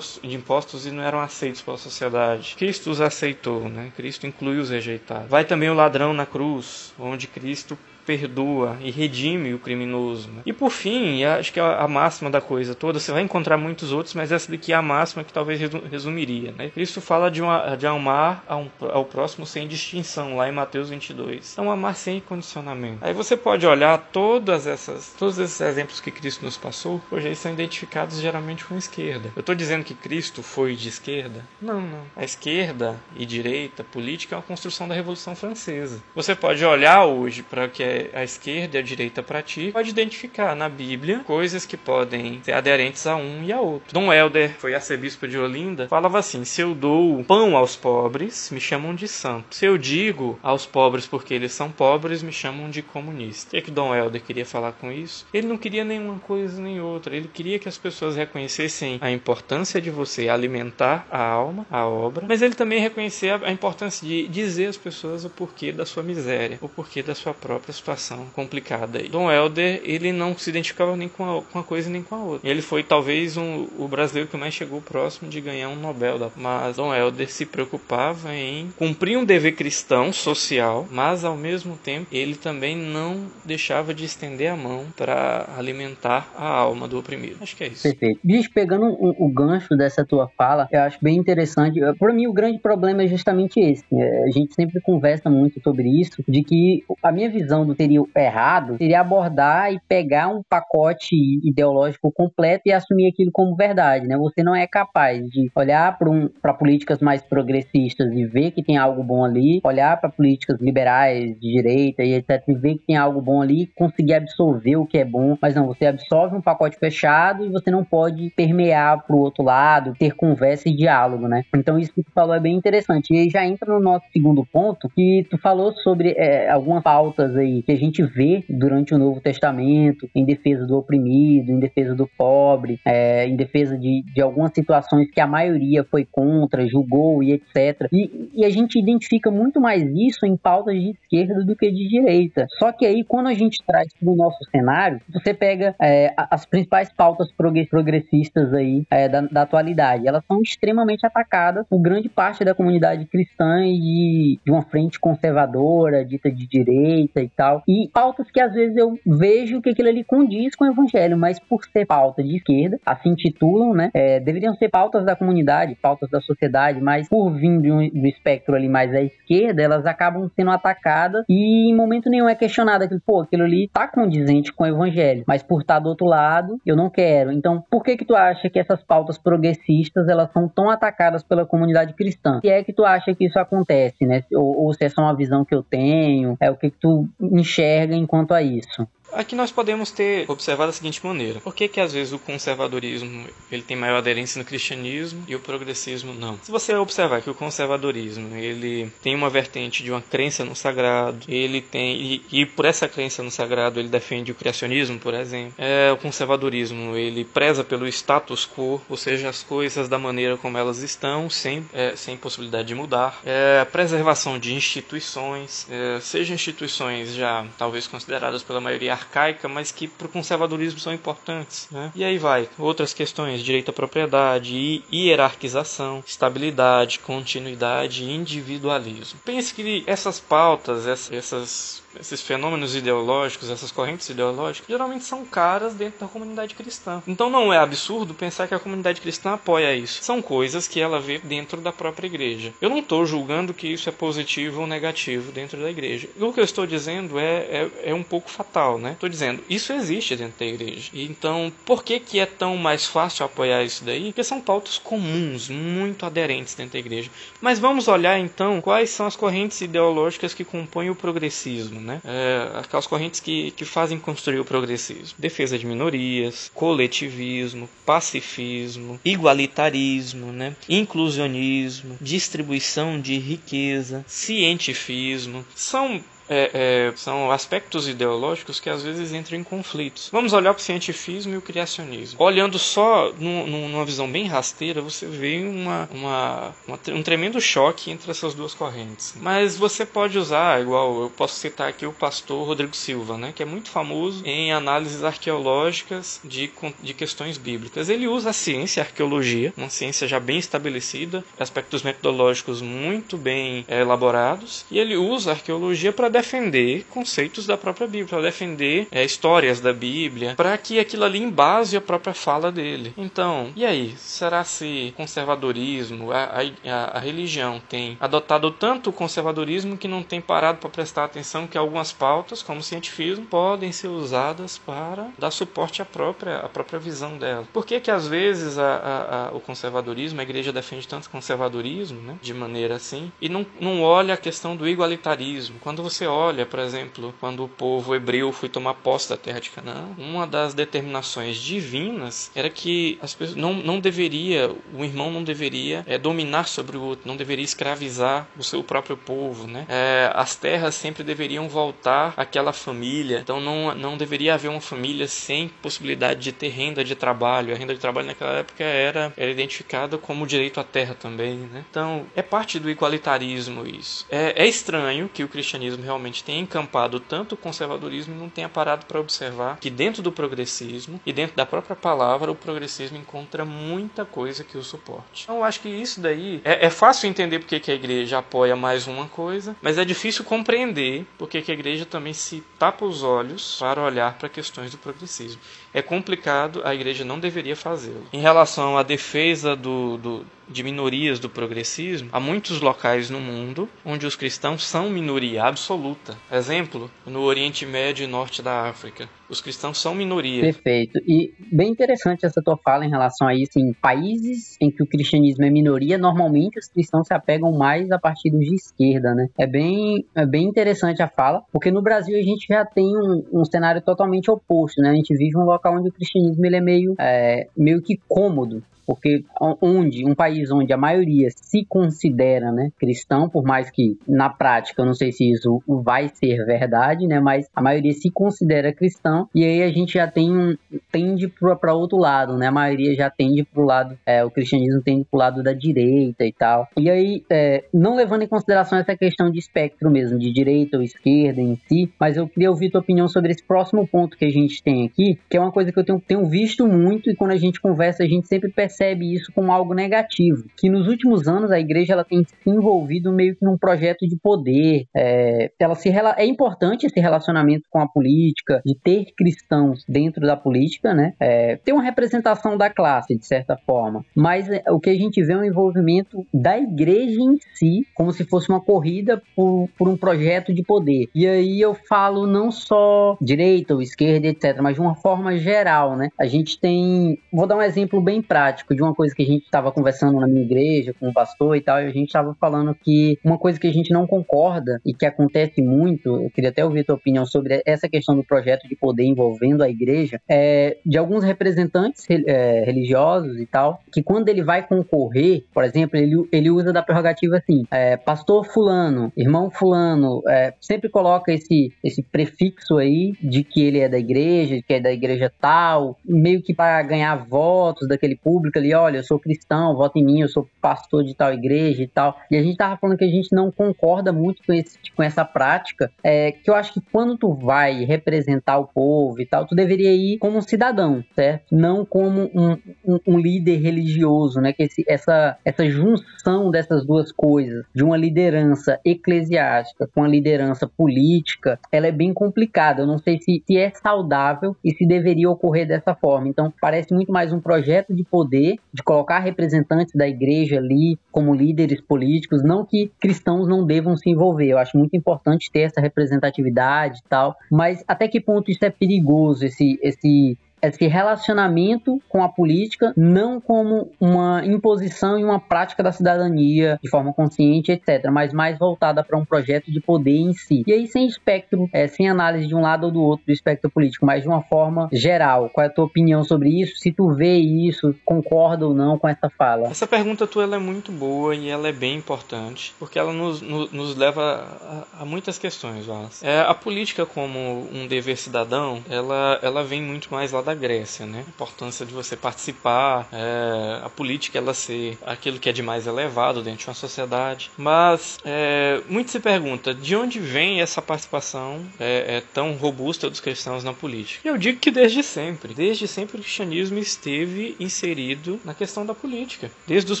de 0.22 0.34
impostos 0.34 0.86
e 0.86 0.90
não 0.90 1.02
eram 1.02 1.20
aceitos 1.20 1.60
pela 1.60 1.78
sociedade. 1.78 2.54
Cristo 2.56 2.90
os 2.90 3.00
aceitou, 3.00 3.68
né? 3.68 3.92
Cristo 3.96 4.26
inclui 4.26 4.58
os 4.58 4.70
rejeitados. 4.70 5.28
Vai 5.28 5.44
também 5.44 5.70
o 5.70 5.74
ladrão 5.74 6.12
na 6.12 6.26
cruz, 6.26 6.94
onde 6.98 7.26
Cristo 7.26 7.78
perdoa 8.06 8.76
e 8.80 8.90
redime 8.90 9.52
o 9.52 9.58
criminoso. 9.58 10.30
Né? 10.30 10.42
E 10.46 10.52
por 10.52 10.70
fim, 10.70 11.24
acho 11.24 11.52
que 11.52 11.58
a, 11.58 11.80
a, 11.80 11.88
máxima 11.88 12.30
da 12.30 12.40
coisa 12.40 12.74
toda, 12.74 13.00
você 13.00 13.10
vai 13.10 13.22
encontrar 13.22 13.58
muitos 13.58 13.92
outros, 13.92 14.14
mas 14.14 14.30
essa 14.30 14.50
daqui 14.50 14.72
é 14.72 14.76
a 14.76 14.82
máxima 14.82 15.24
que 15.24 15.32
talvez 15.32 15.60
resumiria. 15.90 16.54
Né? 16.56 16.70
Cristo 16.70 17.00
fala 17.00 17.30
de, 17.30 17.42
uma, 17.42 17.74
de 17.74 17.86
amar 17.86 18.44
ao, 18.46 19.04
próximo 19.04 19.44
sem 19.44 19.66
distinção, 19.66 20.36
lá 20.36 20.48
em 20.48 20.52
Mateus 20.52 20.88
22. 20.88 21.52
Então, 21.52 21.70
amar 21.70 21.96
sem 21.96 22.20
condicionamento. 22.20 22.98
Aí 23.00 23.12
você 23.12 23.36
pode 23.36 23.66
olhar 23.66 23.98
todas 24.12 24.66
essas, 24.66 25.14
todos 25.18 25.38
esses 25.38 25.60
exemplos 25.60 26.00
que 26.00 26.10
Cristo 26.10 26.44
nos 26.44 26.56
passou, 26.56 27.00
hoje 27.10 27.26
eles 27.26 27.38
são 27.38 27.52
identificados 27.52 28.20
geralmente 28.20 28.64
com 28.64 28.74
a 28.74 28.78
esquerda. 28.78 29.32
Eu 29.34 29.40
estou 29.40 29.54
dizendo 29.54 29.84
que 29.84 29.94
Cristo 29.94 30.42
foi 30.42 30.76
de 30.76 30.88
esquerda? 30.88 31.44
Não, 31.60 31.80
não. 31.80 32.02
A 32.14 32.24
esquerda 32.24 32.96
e 33.16 33.26
direita, 33.26 33.82
política, 33.82 34.34
é 34.34 34.38
uma 34.38 34.44
construção 34.44 34.86
da 34.86 34.94
Revolução 34.94 35.34
Francesa. 35.34 36.02
Você 36.14 36.34
pode 36.34 36.64
olhar 36.64 37.04
hoje 37.04 37.42
para 37.42 37.64
o 37.64 37.68
que 37.68 37.82
é 37.82 37.95
a 38.12 38.22
esquerda 38.22 38.76
e 38.76 38.80
a 38.80 38.82
direita 38.82 39.22
praticam, 39.22 39.72
pode 39.72 39.90
identificar 39.90 40.54
na 40.54 40.68
Bíblia 40.68 41.20
coisas 41.20 41.66
que 41.66 41.76
podem 41.76 42.40
ser 42.42 42.52
aderentes 42.52 43.06
a 43.06 43.16
um 43.16 43.42
e 43.42 43.52
a 43.52 43.60
outro. 43.60 43.92
Dom 43.92 44.12
Helder, 44.12 44.54
foi 44.58 44.74
arcebispo 44.74 45.26
de 45.26 45.38
Olinda, 45.38 45.88
falava 45.88 46.18
assim: 46.18 46.44
se 46.44 46.60
eu 46.60 46.74
dou 46.74 47.24
pão 47.24 47.56
aos 47.56 47.76
pobres, 47.76 48.50
me 48.50 48.60
chamam 48.60 48.94
de 48.94 49.08
santo. 49.08 49.54
Se 49.54 49.64
eu 49.64 49.78
digo 49.78 50.38
aos 50.42 50.66
pobres 50.66 51.06
porque 51.06 51.34
eles 51.34 51.52
são 51.52 51.70
pobres, 51.70 52.22
me 52.22 52.32
chamam 52.32 52.70
de 52.70 52.82
comunista. 52.82 53.48
O 53.48 53.50
que, 53.50 53.56
é 53.56 53.60
que 53.60 53.70
Dom 53.70 53.94
Helder 53.94 54.22
queria 54.22 54.46
falar 54.46 54.72
com 54.72 54.90
isso? 54.90 55.26
Ele 55.32 55.46
não 55.46 55.56
queria 55.56 55.84
nenhuma 55.84 56.18
coisa 56.18 56.60
nem 56.60 56.80
outra. 56.80 57.14
Ele 57.14 57.28
queria 57.28 57.58
que 57.58 57.68
as 57.68 57.78
pessoas 57.78 58.16
reconhecessem 58.16 58.98
a 59.00 59.10
importância 59.10 59.80
de 59.80 59.90
você 59.90 60.28
alimentar 60.28 61.06
a 61.10 61.22
alma, 61.22 61.66
a 61.70 61.86
obra, 61.86 62.24
mas 62.28 62.42
ele 62.42 62.54
também 62.54 62.80
reconhecia 62.80 63.40
a 63.42 63.50
importância 63.50 64.06
de 64.06 64.26
dizer 64.28 64.66
às 64.66 64.76
pessoas 64.76 65.24
o 65.24 65.30
porquê 65.30 65.72
da 65.72 65.86
sua 65.86 66.02
miséria, 66.02 66.58
o 66.60 66.68
porquê 66.68 67.02
da 67.02 67.14
sua 67.14 67.34
própria 67.34 67.72
situação 67.86 68.26
complicada. 68.34 69.00
E 69.00 69.08
Dom 69.08 69.30
Helder, 69.30 69.80
ele 69.84 70.12
não 70.12 70.36
se 70.36 70.50
identificava 70.50 70.96
nem 70.96 71.08
com 71.08 71.22
uma, 71.22 71.42
com 71.42 71.58
uma 71.58 71.64
coisa 71.64 71.88
nem 71.88 72.02
com 72.02 72.14
a 72.16 72.18
outra. 72.18 72.48
Ele 72.48 72.60
foi 72.60 72.82
talvez 72.82 73.36
um, 73.36 73.68
o 73.78 73.86
brasileiro 73.86 74.28
que 74.28 74.36
mais 74.36 74.52
chegou 74.52 74.80
próximo 74.80 75.30
de 75.30 75.40
ganhar 75.40 75.68
um 75.68 75.76
Nobel. 75.76 76.18
Da... 76.18 76.30
Mas 76.34 76.76
Dom 76.76 76.92
Helder 76.92 77.30
se 77.30 77.46
preocupava 77.46 78.34
em 78.34 78.68
cumprir 78.76 79.16
um 79.16 79.24
dever 79.24 79.54
cristão, 79.54 80.12
social, 80.12 80.86
mas 80.90 81.24
ao 81.24 81.36
mesmo 81.36 81.76
tempo 81.76 82.08
ele 82.10 82.34
também 82.34 82.76
não 82.76 83.26
deixava 83.44 83.94
de 83.94 84.04
estender 84.04 84.50
a 84.50 84.56
mão 84.56 84.86
para 84.96 85.48
alimentar 85.56 86.32
a 86.36 86.48
alma 86.48 86.88
do 86.88 86.98
oprimido. 86.98 87.36
Acho 87.40 87.56
que 87.56 87.64
é 87.64 87.68
isso. 87.68 87.82
Perfeito. 87.82 88.20
Bicho, 88.24 88.50
pegando 88.52 88.86
o, 88.86 89.26
o 89.26 89.28
gancho 89.28 89.76
dessa 89.76 90.04
tua 90.04 90.28
fala, 90.36 90.68
eu 90.72 90.80
acho 90.80 90.98
bem 91.00 91.16
interessante. 91.16 91.78
Para 91.98 92.12
mim, 92.12 92.26
o 92.26 92.32
grande 92.32 92.58
problema 92.58 93.04
é 93.04 93.06
justamente 93.06 93.60
esse. 93.60 93.84
É, 93.92 94.24
a 94.24 94.30
gente 94.30 94.54
sempre 94.54 94.80
conversa 94.80 95.30
muito 95.30 95.60
sobre 95.62 95.88
isso, 95.88 96.24
de 96.26 96.42
que 96.42 96.82
a 97.02 97.12
minha 97.12 97.30
visão 97.30 97.64
do 97.64 97.75
seria 97.76 98.02
errado 98.16 98.76
seria 98.78 99.00
abordar 99.00 99.72
e 99.72 99.80
pegar 99.88 100.28
um 100.28 100.42
pacote 100.48 101.14
ideológico 101.44 102.12
completo 102.12 102.62
e 102.66 102.72
assumir 102.72 103.08
aquilo 103.08 103.30
como 103.32 103.54
verdade, 103.54 104.06
né? 104.06 104.16
Você 104.16 104.42
não 104.42 104.54
é 104.54 104.66
capaz 104.66 105.24
de 105.28 105.50
olhar 105.54 105.96
para 105.98 106.10
um, 106.10 106.28
políticas 106.58 107.00
mais 107.00 107.22
progressistas 107.22 108.10
e 108.12 108.26
ver 108.26 108.50
que 108.50 108.62
tem 108.62 108.76
algo 108.76 109.02
bom 109.02 109.24
ali, 109.24 109.60
olhar 109.64 110.00
para 110.00 110.10
políticas 110.10 110.60
liberais 110.60 111.38
de 111.38 111.52
direita 111.52 112.02
e 112.02 112.14
etc 112.14 112.42
e 112.48 112.54
ver 112.54 112.74
que 112.76 112.86
tem 112.86 112.96
algo 112.96 113.20
bom 113.20 113.42
ali 113.42 113.70
conseguir 113.76 114.14
absorver 114.14 114.76
o 114.76 114.86
que 114.86 114.98
é 114.98 115.04
bom, 115.04 115.36
mas 115.40 115.54
não, 115.54 115.66
você 115.66 115.86
absorve 115.86 116.36
um 116.36 116.40
pacote 116.40 116.78
fechado 116.78 117.44
e 117.44 117.50
você 117.50 117.70
não 117.70 117.84
pode 117.84 118.30
permear 118.30 119.04
para 119.06 119.16
o 119.16 119.20
outro 119.20 119.44
lado, 119.44 119.94
ter 119.98 120.14
conversa 120.14 120.68
e 120.68 120.76
diálogo, 120.76 121.28
né? 121.28 121.42
Então 121.54 121.78
isso 121.78 121.92
que 121.92 122.02
tu 122.02 122.10
falou 122.12 122.34
é 122.34 122.40
bem 122.40 122.56
interessante. 122.56 123.14
E 123.14 123.30
já 123.30 123.44
entra 123.44 123.72
no 123.72 123.80
nosso 123.80 124.06
segundo 124.12 124.44
ponto, 124.44 124.88
que 124.88 125.26
tu 125.30 125.38
falou 125.38 125.72
sobre 125.72 126.14
é, 126.16 126.48
algumas 126.50 126.82
pautas 126.82 127.36
aí 127.36 127.55
que 127.62 127.72
a 127.72 127.76
gente 127.76 128.02
vê 128.02 128.44
durante 128.48 128.94
o 128.94 128.98
Novo 128.98 129.20
Testamento 129.20 130.08
em 130.14 130.24
defesa 130.24 130.66
do 130.66 130.76
oprimido, 130.76 131.50
em 131.50 131.58
defesa 131.58 131.94
do 131.94 132.06
pobre, 132.06 132.80
é, 132.84 133.26
em 133.26 133.36
defesa 133.36 133.76
de, 133.78 134.02
de 134.14 134.20
algumas 134.20 134.52
situações 134.54 135.10
que 135.10 135.20
a 135.20 135.26
maioria 135.26 135.84
foi 135.84 136.04
contra, 136.04 136.66
julgou 136.66 137.22
e 137.22 137.32
etc. 137.32 137.88
E, 137.92 138.30
e 138.34 138.44
a 138.44 138.50
gente 138.50 138.78
identifica 138.78 139.30
muito 139.30 139.60
mais 139.60 139.82
isso 139.94 140.26
em 140.26 140.36
pautas 140.36 140.74
de 140.74 140.90
esquerda 140.90 141.44
do 141.44 141.56
que 141.56 141.70
de 141.70 141.88
direita. 141.88 142.46
Só 142.58 142.72
que 142.72 142.86
aí, 142.86 143.04
quando 143.04 143.28
a 143.28 143.34
gente 143.34 143.58
traz 143.66 143.88
para 143.98 144.10
o 144.10 144.16
nosso 144.16 144.38
cenário, 144.50 145.00
você 145.08 145.32
pega 145.32 145.74
é, 145.80 146.12
as 146.16 146.44
principais 146.46 146.92
pautas 146.92 147.28
progressistas 147.32 148.52
aí 148.52 148.84
é, 148.90 149.08
da, 149.08 149.20
da, 149.22 149.42
atualidade. 149.42 150.06
Elas 150.06 150.24
são 150.26 150.40
extremamente 150.40 151.06
atacadas 151.06 151.66
por 151.68 151.80
grande 151.80 152.08
parte 152.08 152.44
da 152.44 152.54
comunidade 152.54 153.04
cristã 153.06 153.64
e 153.64 153.78
de, 153.78 154.40
de 154.44 154.50
uma 154.50 154.62
frente 154.62 154.98
conservadora, 154.98 156.04
dita 156.04 156.30
de 156.30 156.46
direita 156.46 157.20
e 157.20 157.28
tal. 157.28 157.45
E 157.68 157.88
pautas 157.92 158.30
que 158.30 158.40
às 158.40 158.52
vezes 158.52 158.76
eu 158.76 158.98
vejo 159.06 159.60
que 159.60 159.70
aquilo 159.70 159.88
ali 159.88 160.04
condiz 160.04 160.54
com 160.54 160.64
o 160.64 160.70
evangelho, 160.70 161.16
mas 161.16 161.38
por 161.38 161.64
ser 161.64 161.86
pauta 161.86 162.22
de 162.22 162.36
esquerda, 162.36 162.78
assim 162.84 163.14
titulam, 163.14 163.74
né? 163.74 163.90
É, 163.94 164.20
deveriam 164.20 164.54
ser 164.54 164.68
pautas 164.68 165.04
da 165.04 165.16
comunidade, 165.16 165.76
pautas 165.80 166.10
da 166.10 166.20
sociedade, 166.20 166.80
mas 166.80 167.08
por 167.08 167.30
vir 167.30 167.60
do, 167.60 167.90
do 167.90 168.06
espectro 168.06 168.54
ali 168.54 168.68
mais 168.68 168.92
à 168.94 169.00
esquerda, 169.00 169.62
elas 169.62 169.86
acabam 169.86 170.30
sendo 170.34 170.50
atacadas 170.50 171.24
e 171.28 171.70
em 171.70 171.74
momento 171.74 172.10
nenhum 172.10 172.28
é 172.28 172.34
questionado 172.34 172.84
aquilo, 172.84 173.00
pô, 173.04 173.20
aquilo 173.20 173.44
ali 173.44 173.68
tá 173.72 173.86
condizente 173.86 174.52
com 174.52 174.64
o 174.64 174.66
evangelho, 174.66 175.24
mas 175.26 175.42
por 175.42 175.60
estar 175.60 175.78
do 175.78 175.88
outro 175.88 176.06
lado, 176.06 176.58
eu 176.64 176.76
não 176.76 176.90
quero. 176.90 177.32
Então, 177.32 177.64
por 177.70 177.82
que 177.82 177.96
que 177.96 178.04
tu 178.04 178.14
acha 178.14 178.48
que 178.50 178.58
essas 178.58 178.82
pautas 178.82 179.18
progressistas, 179.18 180.08
elas 180.08 180.30
são 180.32 180.48
tão 180.48 180.70
atacadas 180.70 181.22
pela 181.22 181.46
comunidade 181.46 181.94
cristã? 181.94 182.40
Se 182.40 182.48
é 182.48 182.62
que 182.62 182.72
tu 182.72 182.84
acha 182.84 183.14
que 183.14 183.26
isso 183.26 183.38
acontece, 183.38 184.04
né? 184.06 184.22
Ou, 184.32 184.66
ou 184.66 184.72
se 184.72 184.84
é 184.84 184.88
só 184.88 185.02
uma 185.02 185.16
visão 185.16 185.44
que 185.44 185.54
eu 185.54 185.62
tenho, 185.62 186.36
é 186.40 186.50
o 186.50 186.56
que 186.56 186.70
que 186.70 186.78
tu 186.78 187.08
enxerga 187.40 187.94
enquanto 187.94 188.32
a 188.32 188.42
isso? 188.42 188.86
Aqui 189.16 189.34
nós 189.34 189.50
podemos 189.50 189.90
ter 189.90 190.30
observado 190.30 190.70
da 190.70 190.76
seguinte 190.76 191.04
maneira: 191.04 191.40
por 191.40 191.54
que 191.54 191.68
que 191.68 191.80
às 191.80 191.92
vezes 191.92 192.12
o 192.12 192.18
conservadorismo 192.18 193.26
ele 193.50 193.62
tem 193.62 193.76
maior 193.76 193.96
aderência 193.96 194.38
no 194.38 194.44
cristianismo 194.44 195.24
e 195.26 195.34
o 195.34 195.40
progressismo 195.40 196.14
não? 196.14 196.38
Se 196.42 196.50
você 196.50 196.74
observar 196.74 197.22
que 197.22 197.30
o 197.30 197.34
conservadorismo 197.34 198.36
ele 198.36 198.90
tem 199.02 199.14
uma 199.14 199.30
vertente 199.30 199.82
de 199.82 199.90
uma 199.90 200.02
crença 200.02 200.44
no 200.44 200.54
sagrado, 200.54 201.18
ele 201.28 201.60
tem 201.60 201.96
e, 201.96 202.22
e 202.30 202.46
por 202.46 202.64
essa 202.64 202.88
crença 202.88 203.22
no 203.22 203.30
sagrado 203.30 203.80
ele 203.80 203.88
defende 203.88 204.32
o 204.32 204.34
criacionismo, 204.34 204.98
por 204.98 205.14
exemplo. 205.14 205.54
É, 205.58 205.90
o 205.92 205.96
conservadorismo 205.96 206.96
ele 206.96 207.24
preza 207.24 207.64
pelo 207.64 207.86
status 207.86 208.46
quo, 208.46 208.80
ou 208.88 208.96
seja, 208.96 209.28
as 209.28 209.42
coisas 209.42 209.88
da 209.88 209.98
maneira 209.98 210.36
como 210.36 210.58
elas 210.58 210.78
estão, 210.78 211.30
sem, 211.30 211.66
é, 211.72 211.94
sem 211.96 212.16
possibilidade 212.16 212.68
de 212.68 212.74
mudar. 212.74 213.20
É, 213.24 213.60
a 213.62 213.66
preservação 213.66 214.38
de 214.38 214.54
instituições, 214.54 215.66
é, 215.70 215.98
seja 216.00 216.34
instituições 216.34 217.14
já 217.14 217.46
talvez 217.56 217.86
consideradas 217.86 218.42
pela 218.42 218.60
maioria 218.60 218.94
arcaica, 219.06 219.48
mas 219.48 219.70
que 219.70 219.86
para 219.88 220.06
o 220.06 220.10
conservadorismo 220.10 220.78
são 220.78 220.92
importantes. 220.92 221.68
Né? 221.70 221.92
E 221.94 222.04
aí 222.04 222.18
vai. 222.18 222.48
Outras 222.58 222.92
questões, 222.92 223.42
direito 223.42 223.70
à 223.70 223.72
propriedade, 223.72 224.82
hierarquização, 224.92 226.02
estabilidade, 226.06 226.98
continuidade 226.98 228.04
e 228.04 228.14
individualismo. 228.14 229.18
Pense 229.24 229.54
que 229.54 229.84
essas 229.86 230.20
pautas, 230.20 230.86
essas 230.86 231.82
esses 232.00 232.20
fenômenos 232.20 232.74
ideológicos, 232.74 233.50
essas 233.50 233.70
correntes 233.70 234.08
ideológicas, 234.08 234.68
geralmente 234.68 235.04
são 235.04 235.24
caras 235.24 235.74
dentro 235.74 236.00
da 236.00 236.08
comunidade 236.08 236.54
cristã. 236.54 237.02
Então 237.06 237.30
não 237.30 237.52
é 237.52 237.58
absurdo 237.58 238.14
pensar 238.14 238.48
que 238.48 238.54
a 238.54 238.58
comunidade 238.58 239.00
cristã 239.00 239.34
apoia 239.34 239.74
isso. 239.74 240.02
São 240.02 240.22
coisas 240.22 240.68
que 240.68 240.80
ela 240.80 241.00
vê 241.00 241.18
dentro 241.18 241.60
da 241.60 241.72
própria 241.72 242.06
igreja. 242.06 242.52
Eu 242.60 242.70
não 242.70 242.78
estou 242.78 243.06
julgando 243.06 243.54
que 243.54 243.68
isso 243.68 243.88
é 243.88 243.92
positivo 243.92 244.62
ou 244.62 244.66
negativo 244.66 245.32
dentro 245.32 245.60
da 245.60 245.70
igreja. 245.70 246.08
O 246.18 246.32
que 246.32 246.40
eu 246.40 246.44
estou 246.44 246.66
dizendo 246.66 247.18
é, 247.18 247.36
é, 247.36 247.70
é 247.84 247.94
um 247.94 248.02
pouco 248.02 248.30
fatal, 248.30 248.78
né? 248.78 248.92
Estou 248.92 249.08
dizendo, 249.08 249.42
isso 249.48 249.72
existe 249.72 250.16
dentro 250.16 250.38
da 250.38 250.46
igreja. 250.46 250.90
Então, 250.92 251.52
por 251.64 251.82
que, 251.82 252.00
que 252.00 252.18
é 252.18 252.26
tão 252.26 252.56
mais 252.56 252.86
fácil 252.86 253.24
apoiar 253.24 253.62
isso 253.64 253.84
daí? 253.84 254.06
Porque 254.06 254.24
são 254.24 254.40
pautas 254.40 254.78
comuns, 254.78 255.48
muito 255.48 256.04
aderentes 256.04 256.54
dentro 256.54 256.74
da 256.74 256.78
igreja. 256.78 257.10
Mas 257.40 257.58
vamos 257.58 257.88
olhar 257.88 258.18
então 258.18 258.60
quais 258.60 258.90
são 258.90 259.06
as 259.06 259.16
correntes 259.16 259.60
ideológicas 259.60 260.34
que 260.34 260.44
compõem 260.44 260.90
o 260.90 260.94
progressismo 260.94 261.80
né? 261.86 262.00
É, 262.04 262.58
aquelas 262.58 262.86
correntes 262.86 263.20
que, 263.20 263.52
que 263.52 263.64
fazem 263.64 263.98
construir 263.98 264.40
o 264.40 264.44
progressismo. 264.44 265.16
Defesa 265.18 265.58
de 265.58 265.66
minorias, 265.66 266.50
coletivismo, 266.54 267.68
pacifismo, 267.86 269.00
igualitarismo, 269.04 270.32
né? 270.32 270.54
inclusionismo, 270.68 271.96
distribuição 272.00 273.00
de 273.00 273.16
riqueza, 273.18 274.04
cientifismo. 274.06 275.46
São 275.54 276.02
é, 276.28 276.50
é, 276.52 276.92
são 276.96 277.30
aspectos 277.30 277.88
ideológicos 277.88 278.60
que 278.60 278.70
às 278.70 278.82
vezes 278.82 279.12
entram 279.12 279.38
em 279.38 279.44
conflitos. 279.44 280.08
Vamos 280.12 280.32
olhar 280.32 280.52
para 280.52 280.60
o 280.60 280.64
cientifismo 280.64 281.34
e 281.34 281.36
o 281.36 281.42
criacionismo. 281.42 282.22
Olhando 282.22 282.58
só 282.58 283.12
numa 283.18 283.84
visão 283.84 284.10
bem 284.10 284.26
rasteira, 284.26 284.80
você 284.80 285.06
vê 285.06 285.44
uma, 285.44 285.88
uma, 285.92 286.54
uma, 286.66 286.78
um 286.88 287.02
tremendo 287.02 287.40
choque 287.40 287.90
entre 287.90 288.10
essas 288.10 288.34
duas 288.34 288.54
correntes. 288.54 289.14
Mas 289.20 289.56
você 289.56 289.84
pode 289.84 290.18
usar, 290.18 290.60
igual 290.60 291.02
eu 291.02 291.10
posso 291.10 291.38
citar 291.38 291.68
aqui 291.68 291.86
o 291.86 291.92
pastor 291.92 292.46
Rodrigo 292.46 292.74
Silva, 292.74 293.16
né, 293.16 293.32
que 293.34 293.42
é 293.42 293.46
muito 293.46 293.70
famoso 293.70 294.22
em 294.24 294.52
análises 294.52 295.04
arqueológicas 295.04 296.20
de, 296.24 296.50
de 296.82 296.94
questões 296.94 297.38
bíblicas. 297.38 297.88
Ele 297.88 298.08
usa 298.08 298.30
a 298.30 298.32
ciência, 298.32 298.82
a 298.82 298.86
arqueologia, 298.86 299.52
uma 299.56 299.70
ciência 299.70 300.08
já 300.08 300.20
bem 300.20 300.38
estabelecida, 300.38 301.24
aspectos 301.38 301.82
metodológicos 301.82 302.60
muito 302.60 303.16
bem 303.16 303.64
é, 303.68 303.80
elaborados, 303.80 304.64
e 304.70 304.78
ele 304.78 304.96
usa 304.96 305.30
a 305.30 305.34
arqueologia 305.34 305.92
para 305.92 306.08
defender 306.16 306.84
conceitos 306.90 307.46
da 307.46 307.56
própria 307.56 307.86
Bíblia, 307.86 308.06
para 308.06 308.22
defender 308.22 308.88
é, 308.90 309.04
histórias 309.04 309.60
da 309.60 309.72
Bíblia, 309.72 310.34
para 310.34 310.56
que 310.56 310.78
aquilo 310.78 311.04
ali 311.04 311.20
embase 311.22 311.76
a 311.76 311.80
própria 311.80 312.14
fala 312.14 312.50
dele. 312.50 312.94
Então, 312.96 313.52
e 313.54 313.64
aí? 313.64 313.94
Será 313.96 314.44
se 314.44 314.94
conservadorismo, 314.96 316.12
a, 316.12 316.40
a, 316.64 316.96
a 316.96 316.98
religião 316.98 317.60
tem 317.68 317.96
adotado 318.00 318.50
tanto 318.50 318.90
o 318.90 318.92
conservadorismo 318.92 319.76
que 319.76 319.88
não 319.88 320.02
tem 320.02 320.20
parado 320.20 320.58
para 320.58 320.70
prestar 320.70 321.04
atenção 321.04 321.46
que 321.46 321.58
algumas 321.58 321.92
pautas, 321.92 322.42
como 322.42 322.60
o 322.60 322.62
cientifismo, 322.62 323.26
podem 323.26 323.72
ser 323.72 323.88
usadas 323.88 324.58
para 324.58 325.08
dar 325.18 325.30
suporte 325.30 325.82
à 325.82 325.84
própria, 325.84 326.38
à 326.38 326.48
própria 326.48 326.78
visão 326.78 327.18
dela? 327.18 327.46
Por 327.52 327.66
que 327.66 327.80
que 327.80 327.90
às 327.90 328.06
vezes 328.06 328.58
a, 328.58 329.30
o 329.32 329.40
conservadorismo, 329.40 330.20
a 330.20 330.22
igreja 330.22 330.52
defende 330.52 330.88
tanto 330.88 331.10
conservadorismo, 331.10 332.00
né, 332.00 332.16
de 332.22 332.32
maneira 332.32 332.76
assim, 332.76 333.12
e 333.20 333.28
não, 333.28 333.44
não 333.60 333.82
olha 333.82 334.14
a 334.14 334.18
questão 334.18 334.56
do 334.56 334.68
igualitarismo? 334.68 335.58
Quando 335.60 335.82
você 335.82 336.05
olha, 336.06 336.46
por 336.46 336.58
exemplo, 336.58 337.14
quando 337.20 337.44
o 337.44 337.48
povo 337.48 337.94
hebreu 337.94 338.32
foi 338.32 338.48
tomar 338.48 338.74
posse 338.74 339.08
da 339.08 339.16
terra 339.16 339.40
de 339.40 339.50
Canaã, 339.50 339.88
uma 339.98 340.26
das 340.26 340.54
determinações 340.54 341.36
divinas 341.36 342.30
era 342.34 342.48
que 342.50 342.98
as 343.02 343.14
pessoas 343.14 343.36
não, 343.36 343.54
não 343.54 343.80
deveria, 343.80 344.54
o 344.74 344.84
irmão 344.84 345.10
não 345.10 345.22
deveria 345.22 345.84
é, 345.86 345.98
dominar 345.98 346.46
sobre 346.46 346.76
o 346.76 346.82
outro, 346.82 347.08
não 347.08 347.16
deveria 347.16 347.44
escravizar 347.44 348.26
o 348.36 348.42
seu 348.42 348.62
próprio 348.62 348.96
povo, 348.96 349.46
né? 349.46 349.66
É, 349.68 350.10
as 350.14 350.34
terras 350.34 350.74
sempre 350.74 351.02
deveriam 351.02 351.48
voltar 351.48 352.14
àquela 352.16 352.52
família, 352.52 353.18
então 353.20 353.40
não, 353.40 353.74
não 353.74 353.96
deveria 353.96 354.34
haver 354.34 354.48
uma 354.48 354.60
família 354.60 355.06
sem 355.08 355.48
possibilidade 355.48 356.20
de 356.20 356.32
ter 356.32 356.48
renda 356.48 356.84
de 356.84 356.94
trabalho. 356.94 357.54
A 357.54 357.56
renda 357.56 357.74
de 357.74 357.80
trabalho 357.80 358.06
naquela 358.06 358.32
época 358.32 358.64
era, 358.64 359.12
era 359.16 359.30
identificada 359.30 359.98
como 359.98 360.26
direito 360.26 360.60
à 360.60 360.64
terra 360.64 360.94
também, 360.94 361.36
né? 361.36 361.64
Então 361.70 362.06
é 362.14 362.22
parte 362.22 362.58
do 362.58 362.70
igualitarismo 362.70 363.66
isso. 363.66 364.06
É, 364.10 364.44
é 364.44 364.46
estranho 364.46 365.10
que 365.12 365.24
o 365.24 365.28
cristianismo 365.28 365.82
realmente 365.82 365.95
realmente 365.96 366.22
tem 366.22 366.40
encampado 366.40 367.00
tanto 367.00 367.34
o 367.34 367.38
conservadorismo 367.38 368.14
e 368.14 368.18
não 368.18 368.28
tenha 368.28 368.48
parado 368.48 368.86
para 368.86 369.00
observar 369.00 369.58
que 369.58 369.70
dentro 369.70 370.02
do 370.02 370.12
progressismo 370.12 371.00
e 371.04 371.12
dentro 371.12 371.34
da 371.34 371.46
própria 371.46 371.74
palavra, 371.74 372.30
o 372.30 372.34
progressismo 372.34 372.98
encontra 372.98 373.44
muita 373.44 374.04
coisa 374.04 374.44
que 374.44 374.58
o 374.58 374.62
suporte. 374.62 375.24
Então 375.24 375.36
eu 375.36 375.44
acho 375.44 375.60
que 375.60 375.68
isso 375.68 376.00
daí 376.00 376.40
é, 376.44 376.66
é 376.66 376.70
fácil 376.70 377.08
entender 377.08 377.38
porque 377.38 377.58
que 377.58 377.70
a 377.70 377.74
igreja 377.74 378.18
apoia 378.18 378.54
mais 378.54 378.86
uma 378.86 379.08
coisa, 379.08 379.56
mas 379.62 379.78
é 379.78 379.84
difícil 379.84 380.24
compreender 380.24 381.06
porque 381.18 381.40
que 381.40 381.50
a 381.50 381.54
igreja 381.54 381.86
também 381.86 382.12
se 382.12 382.42
tapa 382.58 382.84
os 382.84 383.02
olhos 383.02 383.56
para 383.58 383.82
olhar 383.82 384.14
para 384.18 384.28
questões 384.28 384.70
do 384.70 384.78
progressismo. 384.78 385.40
É 385.72 385.82
complicado, 385.82 386.62
a 386.64 386.74
igreja 386.74 387.04
não 387.04 387.18
deveria 387.18 387.56
fazê-lo. 387.56 388.06
Em 388.12 388.20
relação 388.20 388.76
à 388.76 388.82
defesa 388.82 389.56
do, 389.56 389.96
do 389.98 390.26
de 390.48 390.62
minorias 390.62 391.18
do 391.18 391.28
progressismo, 391.28 392.08
há 392.12 392.20
muitos 392.20 392.60
locais 392.60 393.10
no 393.10 393.20
mundo 393.20 393.68
onde 393.84 394.06
os 394.06 394.16
cristãos 394.16 394.64
são 394.64 394.90
minoria 394.90 395.44
absoluta. 395.44 396.16
Exemplo, 396.30 396.90
no 397.04 397.22
Oriente 397.22 397.66
Médio 397.66 398.04
e 398.04 398.06
Norte 398.06 398.42
da 398.42 398.68
África. 398.68 399.08
Os 399.28 399.40
cristãos 399.40 399.78
são 399.78 399.94
minoria. 399.94 400.40
Perfeito. 400.40 401.00
E 401.06 401.32
bem 401.52 401.70
interessante 401.70 402.24
essa 402.24 402.42
tua 402.42 402.56
fala 402.56 402.84
em 402.84 402.90
relação 402.90 403.26
a 403.26 403.34
isso. 403.34 403.58
Em 403.58 403.72
países 403.72 404.56
em 404.60 404.70
que 404.70 404.82
o 404.82 404.86
cristianismo 404.86 405.44
é 405.44 405.50
minoria, 405.50 405.98
normalmente 405.98 406.58
os 406.58 406.68
cristãos 406.68 407.06
se 407.06 407.14
apegam 407.14 407.52
mais 407.52 407.90
a 407.90 407.98
partidos 407.98 408.40
de 408.40 408.54
esquerda, 408.54 409.14
né? 409.14 409.28
É 409.36 409.46
bem, 409.46 410.04
é 410.14 410.24
bem 410.24 410.44
interessante 410.44 411.02
a 411.02 411.08
fala, 411.08 411.42
porque 411.52 411.70
no 411.70 411.82
Brasil 411.82 412.16
a 412.18 412.22
gente 412.22 412.46
já 412.48 412.64
tem 412.64 412.96
um, 412.96 413.24
um 413.32 413.44
cenário 413.44 413.82
totalmente 413.82 414.30
oposto, 414.30 414.80
né? 414.80 414.90
A 414.90 414.94
gente 414.94 415.16
vive 415.16 415.36
um 415.36 415.44
local 415.44 415.76
onde 415.76 415.88
o 415.88 415.92
cristianismo 415.92 416.44
ele 416.46 416.56
é 416.56 416.60
meio, 416.60 416.94
é, 416.98 417.48
meio 417.56 417.82
que 417.82 417.98
cômodo. 418.08 418.62
Porque 418.86 419.24
onde 419.60 420.08
um 420.08 420.14
país 420.14 420.50
onde 420.52 420.72
a 420.72 420.76
maioria 420.76 421.28
se 421.34 421.64
considera 421.64 422.52
né, 422.52 422.70
cristão, 422.78 423.28
por 423.28 423.42
mais 423.42 423.68
que 423.68 423.98
na 424.06 424.30
prática 424.30 424.80
eu 424.80 424.86
não 424.86 424.94
sei 424.94 425.10
se 425.10 425.28
isso 425.28 425.60
vai 425.66 426.08
ser 426.08 426.44
verdade, 426.44 427.06
né, 427.06 427.18
mas 427.18 427.48
a 427.54 427.60
maioria 427.60 427.92
se 427.92 428.10
considera 428.10 428.72
cristão 428.72 429.15
e 429.34 429.44
aí 429.44 429.62
a 429.62 429.70
gente 429.70 429.94
já 429.94 430.06
tem 430.06 430.30
um 430.30 430.56
tende 430.90 431.28
para 431.28 431.74
outro 431.74 431.98
lado, 431.98 432.36
né? 432.36 432.46
A 432.46 432.52
maioria 432.52 432.94
já 432.94 433.10
tende 433.10 433.44
para 433.44 433.62
o 433.62 433.66
lado, 433.66 433.98
é, 434.06 434.24
o 434.24 434.30
cristianismo 434.30 434.82
tende 434.82 435.04
para 435.04 435.16
o 435.16 435.20
lado 435.20 435.42
da 435.42 435.52
direita 435.52 436.24
e 436.24 436.32
tal. 436.32 436.68
E 436.76 436.90
aí, 436.90 437.24
é, 437.30 437.64
não 437.72 437.96
levando 437.96 438.22
em 438.22 438.28
consideração 438.28 438.78
essa 438.78 438.96
questão 438.96 439.30
de 439.30 439.38
espectro 439.38 439.90
mesmo, 439.90 440.18
de 440.18 440.32
direita 440.32 440.76
ou 440.76 440.82
esquerda 440.82 441.40
em 441.40 441.56
si, 441.68 441.92
mas 441.98 442.16
eu 442.16 442.28
queria 442.28 442.50
ouvir 442.50 442.70
tua 442.70 442.80
opinião 442.80 443.08
sobre 443.08 443.32
esse 443.32 443.42
próximo 443.42 443.86
ponto 443.86 444.16
que 444.16 444.24
a 444.24 444.30
gente 444.30 444.62
tem 444.62 444.86
aqui, 444.86 445.18
que 445.28 445.36
é 445.36 445.40
uma 445.40 445.52
coisa 445.52 445.72
que 445.72 445.78
eu 445.78 445.84
tenho, 445.84 446.00
tenho 446.00 446.26
visto 446.26 446.66
muito 446.66 447.10
e 447.10 447.16
quando 447.16 447.32
a 447.32 447.36
gente 447.36 447.60
conversa 447.60 448.02
a 448.02 448.06
gente 448.06 448.26
sempre 448.26 448.50
percebe 448.50 448.76
percebe 448.76 449.14
isso 449.14 449.32
como 449.32 449.52
algo 449.52 449.74
negativo, 449.74 450.44
que 450.56 450.68
nos 450.68 450.88
últimos 450.88 451.28
anos 451.28 451.50
a 451.50 451.58
igreja 451.58 451.92
ela 451.92 452.04
tem 452.04 452.24
se 452.24 452.34
envolvido 452.46 453.12
meio 453.12 453.36
que 453.36 453.44
num 453.44 453.56
projeto 453.56 454.06
de 454.06 454.16
poder, 454.16 454.86
é, 454.94 455.50
ela 455.58 455.74
se 455.74 455.88
é 455.88 456.26
importante 456.26 456.86
esse 456.86 457.00
relacionamento 457.00 457.64
com 457.70 457.80
a 457.80 457.88
política, 457.88 458.60
de 458.64 458.74
ter 458.74 459.05
cristãos 459.14 459.84
dentro 459.88 460.20
da 460.26 460.36
política, 460.36 460.94
né? 460.94 461.14
É, 461.20 461.56
ter 461.56 461.72
uma 461.72 461.82
representação 461.82 462.56
da 462.56 462.70
classe 462.70 463.16
de 463.16 463.26
certa 463.26 463.56
forma, 463.56 464.04
mas 464.14 464.48
é, 464.48 464.62
o 464.70 464.80
que 464.80 464.90
a 464.90 464.94
gente 464.94 465.22
vê 465.22 465.32
é 465.32 465.36
um 465.36 465.44
envolvimento 465.44 466.26
da 466.32 466.58
igreja 466.58 467.20
em 467.20 467.36
si, 467.54 467.86
como 467.94 468.12
se 468.12 468.24
fosse 468.24 468.48
uma 468.48 468.60
corrida 468.60 469.22
por, 469.34 469.68
por 469.78 469.88
um 469.88 469.96
projeto 469.96 470.52
de 470.52 470.62
poder. 470.62 471.08
E 471.14 471.26
aí 471.26 471.60
eu 471.60 471.74
falo 471.74 472.26
não 472.26 472.50
só 472.50 473.16
direita 473.20 473.74
ou 473.74 473.82
esquerda, 473.82 474.26
etc, 474.28 474.58
mas 474.60 474.74
de 474.74 474.80
uma 474.80 474.94
forma 474.94 475.36
geral, 475.36 475.96
né? 475.96 476.10
A 476.18 476.26
gente 476.26 476.58
tem, 476.58 477.18
vou 477.32 477.46
dar 477.46 477.56
um 477.56 477.62
exemplo 477.62 478.00
bem 478.00 478.22
prático 478.22 478.74
de 478.74 478.82
uma 478.82 478.94
coisa 478.94 479.14
que 479.14 479.22
a 479.22 479.26
gente 479.26 479.44
estava 479.44 479.72
conversando 479.72 480.18
na 480.20 480.26
minha 480.26 480.42
igreja 480.42 480.94
com 480.98 481.08
o 481.08 481.12
pastor 481.12 481.56
e 481.56 481.60
tal, 481.60 481.80
e 481.80 481.86
a 481.86 481.90
gente 481.90 482.08
estava 482.08 482.34
falando 482.40 482.74
que 482.74 483.18
uma 483.24 483.38
coisa 483.38 483.58
que 483.58 483.66
a 483.66 483.72
gente 483.72 483.92
não 483.92 484.06
concorda 484.06 484.80
e 484.84 484.92
que 484.92 485.06
acontece 485.06 485.62
muito, 485.62 486.08
eu 486.08 486.30
queria 486.30 486.50
até 486.50 486.64
ouvir 486.64 486.80
a 486.80 486.84
tua 486.84 486.96
opinião 486.96 487.24
sobre 487.24 487.62
essa 487.66 487.88
questão 487.88 488.16
do 488.16 488.24
projeto 488.24 488.68
de 488.68 488.76
poder 488.76 488.95
envolvendo 489.04 489.62
a 489.62 489.68
igreja, 489.68 490.20
é 490.28 490.78
de 490.84 490.98
alguns 490.98 491.24
representantes 491.24 492.04
é, 492.08 492.64
religiosos 492.64 493.38
e 493.38 493.46
tal, 493.46 493.80
que 493.92 494.02
quando 494.02 494.28
ele 494.28 494.42
vai 494.42 494.66
concorrer, 494.66 495.44
por 495.52 495.64
exemplo, 495.64 495.98
ele, 495.98 496.28
ele 496.32 496.50
usa 496.50 496.72
da 496.72 496.82
prerrogativa 496.82 497.36
assim, 497.36 497.64
é, 497.70 497.96
pastor 497.96 498.44
fulano, 498.46 499.12
irmão 499.16 499.50
fulano, 499.50 500.22
é, 500.28 500.54
sempre 500.60 500.88
coloca 500.88 501.32
esse, 501.32 501.72
esse 501.82 502.02
prefixo 502.02 502.78
aí 502.78 503.14
de 503.22 503.42
que 503.44 503.62
ele 503.62 503.80
é 503.80 503.88
da 503.88 503.98
igreja, 503.98 504.60
que 504.66 504.74
é 504.74 504.80
da 504.80 504.92
igreja 504.92 505.32
tal, 505.40 505.96
meio 506.04 506.42
que 506.42 506.54
para 506.54 506.82
ganhar 506.82 507.16
votos 507.16 507.88
daquele 507.88 508.16
público 508.16 508.58
ali, 508.58 508.74
olha, 508.74 508.98
eu 508.98 509.04
sou 509.04 509.18
cristão, 509.18 509.76
voto 509.76 509.98
em 509.98 510.04
mim, 510.04 510.20
eu 510.20 510.28
sou 510.28 510.48
pastor 510.60 511.04
de 511.04 511.14
tal 511.14 511.32
igreja 511.32 511.82
e 511.82 511.88
tal. 511.88 512.16
E 512.30 512.36
a 512.36 512.42
gente 512.42 512.56
tava 512.56 512.76
falando 512.76 512.98
que 512.98 513.04
a 513.04 513.10
gente 513.10 513.34
não 513.34 513.50
concorda 513.50 514.12
muito 514.12 514.42
com, 514.44 514.52
esse, 514.52 514.78
com 514.94 515.02
essa 515.02 515.24
prática, 515.24 515.90
é, 516.02 516.32
que 516.32 516.50
eu 516.50 516.54
acho 516.54 516.72
que 516.72 516.80
quando 516.92 517.16
tu 517.16 517.34
vai 517.34 517.84
representar 517.84 518.58
o 518.58 518.66
povo 518.66 518.85
e 519.18 519.26
tal, 519.26 519.46
tu 519.46 519.54
deveria 519.54 519.92
ir 519.92 520.18
como 520.18 520.38
um 520.38 520.42
cidadão, 520.42 521.04
certo? 521.14 521.54
Não 521.54 521.84
como 521.84 522.30
um, 522.34 522.52
um, 522.84 522.98
um 523.06 523.18
líder 523.18 523.56
religioso, 523.56 524.40
né? 524.40 524.52
Que 524.52 524.64
esse, 524.64 524.84
essa, 524.88 525.36
essa 525.44 525.68
junção 525.68 526.50
dessas 526.50 526.84
duas 526.86 527.12
coisas, 527.12 527.64
de 527.74 527.82
uma 527.82 527.96
liderança 527.96 528.78
eclesiástica 528.84 529.88
com 529.94 530.02
a 530.02 530.08
liderança 530.08 530.66
política, 530.66 531.58
ela 531.70 531.86
é 531.86 531.92
bem 531.92 532.12
complicada. 532.12 532.82
Eu 532.82 532.86
não 532.86 532.98
sei 532.98 533.18
se, 533.20 533.42
se 533.46 533.56
é 533.56 533.70
saudável 533.70 534.56
e 534.64 534.72
se 534.72 534.86
deveria 534.86 535.30
ocorrer 535.30 535.66
dessa 535.66 535.94
forma. 535.94 536.28
Então, 536.28 536.52
parece 536.60 536.92
muito 536.92 537.12
mais 537.12 537.32
um 537.32 537.40
projeto 537.40 537.94
de 537.94 538.04
poder, 538.04 538.56
de 538.72 538.82
colocar 538.82 539.18
representantes 539.18 539.94
da 539.94 540.08
igreja 540.08 540.58
ali 540.58 540.98
como 541.10 541.34
líderes 541.34 541.80
políticos, 541.80 542.42
não 542.42 542.64
que 542.64 542.90
cristãos 543.00 543.48
não 543.48 543.64
devam 543.64 543.96
se 543.96 544.10
envolver. 544.10 544.48
Eu 544.48 544.58
acho 544.58 544.76
muito 544.76 544.96
importante 544.96 545.50
ter 545.50 545.60
essa 545.60 545.80
representatividade 545.80 547.00
e 547.04 547.08
tal, 547.08 547.36
mas 547.50 547.84
até 547.86 548.08
que 548.08 548.20
ponto 548.20 548.50
isso 548.50 548.64
é 548.64 548.70
perigoso, 548.78 549.44
esse, 549.44 549.78
esse 549.82 550.38
esse 550.62 550.86
relacionamento 550.86 552.00
com 552.08 552.22
a 552.22 552.28
política 552.28 552.92
não 552.96 553.40
como 553.40 553.90
uma 554.00 554.44
imposição 554.44 555.18
e 555.18 555.24
uma 555.24 555.38
prática 555.38 555.82
da 555.82 555.92
cidadania 555.92 556.78
de 556.82 556.88
forma 556.88 557.12
consciente, 557.12 557.72
etc., 557.72 558.10
mas 558.10 558.32
mais 558.32 558.58
voltada 558.58 559.04
para 559.04 559.18
um 559.18 559.24
projeto 559.24 559.70
de 559.70 559.80
poder 559.80 560.16
em 560.16 560.32
si. 560.32 560.62
E 560.66 560.72
aí, 560.72 560.86
sem 560.86 561.06
espectro, 561.06 561.68
é, 561.72 561.86
sem 561.86 562.08
análise 562.08 562.46
de 562.46 562.54
um 562.54 562.60
lado 562.60 562.84
ou 562.84 562.90
do 562.90 563.02
outro 563.02 563.26
do 563.26 563.32
espectro 563.32 563.70
político, 563.70 564.06
mas 564.06 564.22
de 564.22 564.28
uma 564.28 564.42
forma 564.42 564.88
geral. 564.92 565.50
Qual 565.50 565.64
é 565.64 565.68
a 565.68 565.72
tua 565.72 565.84
opinião 565.84 566.24
sobre 566.24 566.48
isso? 566.48 566.76
Se 566.76 566.92
tu 566.92 567.12
vê 567.12 567.36
isso, 567.36 567.94
concorda 568.04 568.66
ou 568.66 568.74
não 568.74 568.98
com 568.98 569.08
essa 569.08 569.28
fala? 569.28 569.68
Essa 569.68 569.86
pergunta 569.86 570.26
tua 570.26 570.44
é 570.44 570.58
muito 570.58 570.92
boa 570.92 571.34
e 571.34 571.48
ela 571.48 571.68
é 571.68 571.72
bem 571.72 571.96
importante, 571.96 572.74
porque 572.78 572.98
ela 572.98 573.12
nos, 573.12 573.42
nos, 573.42 573.72
nos 573.72 573.96
leva 573.96 574.86
a, 574.92 575.02
a, 575.02 575.04
muitas 575.04 575.38
questões. 575.38 575.86
É, 576.22 576.40
a 576.40 576.54
política 576.54 577.04
como 577.04 577.68
um 577.72 577.86
dever 577.86 578.16
cidadão, 578.16 578.82
ela, 578.88 579.38
ela 579.42 579.64
vem 579.64 579.82
muito 579.82 580.08
mais 580.10 580.32
lá 580.32 580.42
da 580.46 580.54
Grécia, 580.54 581.04
né? 581.04 581.24
A 581.26 581.28
importância 581.28 581.84
de 581.84 581.92
você 581.92 582.16
participar, 582.16 583.08
é, 583.12 583.80
a 583.84 583.90
política 583.90 584.38
ela 584.38 584.54
ser 584.54 584.96
aquilo 585.04 585.40
que 585.40 585.48
é 585.48 585.52
de 585.52 585.62
mais 585.62 585.86
elevado 585.86 586.40
dentro 586.40 586.60
de 586.60 586.68
uma 586.68 586.74
sociedade. 586.74 587.50
Mas 587.58 588.18
é, 588.24 588.80
muito 588.88 589.10
se 589.10 589.18
pergunta 589.18 589.74
de 589.74 589.96
onde 589.96 590.20
vem 590.20 590.60
essa 590.60 590.80
participação 590.80 591.66
é, 591.80 592.16
é 592.16 592.22
tão 592.32 592.52
robusta 592.54 593.10
dos 593.10 593.20
cristãos 593.20 593.64
na 593.64 593.74
política. 593.74 594.26
Eu 594.26 594.38
digo 594.38 594.60
que 594.60 594.70
desde 594.70 595.02
sempre, 595.02 595.52
desde 595.52 595.88
sempre 595.88 596.16
o 596.16 596.20
cristianismo 596.22 596.78
esteve 596.78 597.56
inserido 597.58 598.40
na 598.44 598.54
questão 598.54 598.86
da 598.86 598.94
política, 598.94 599.50
desde 599.66 599.90
os 599.90 600.00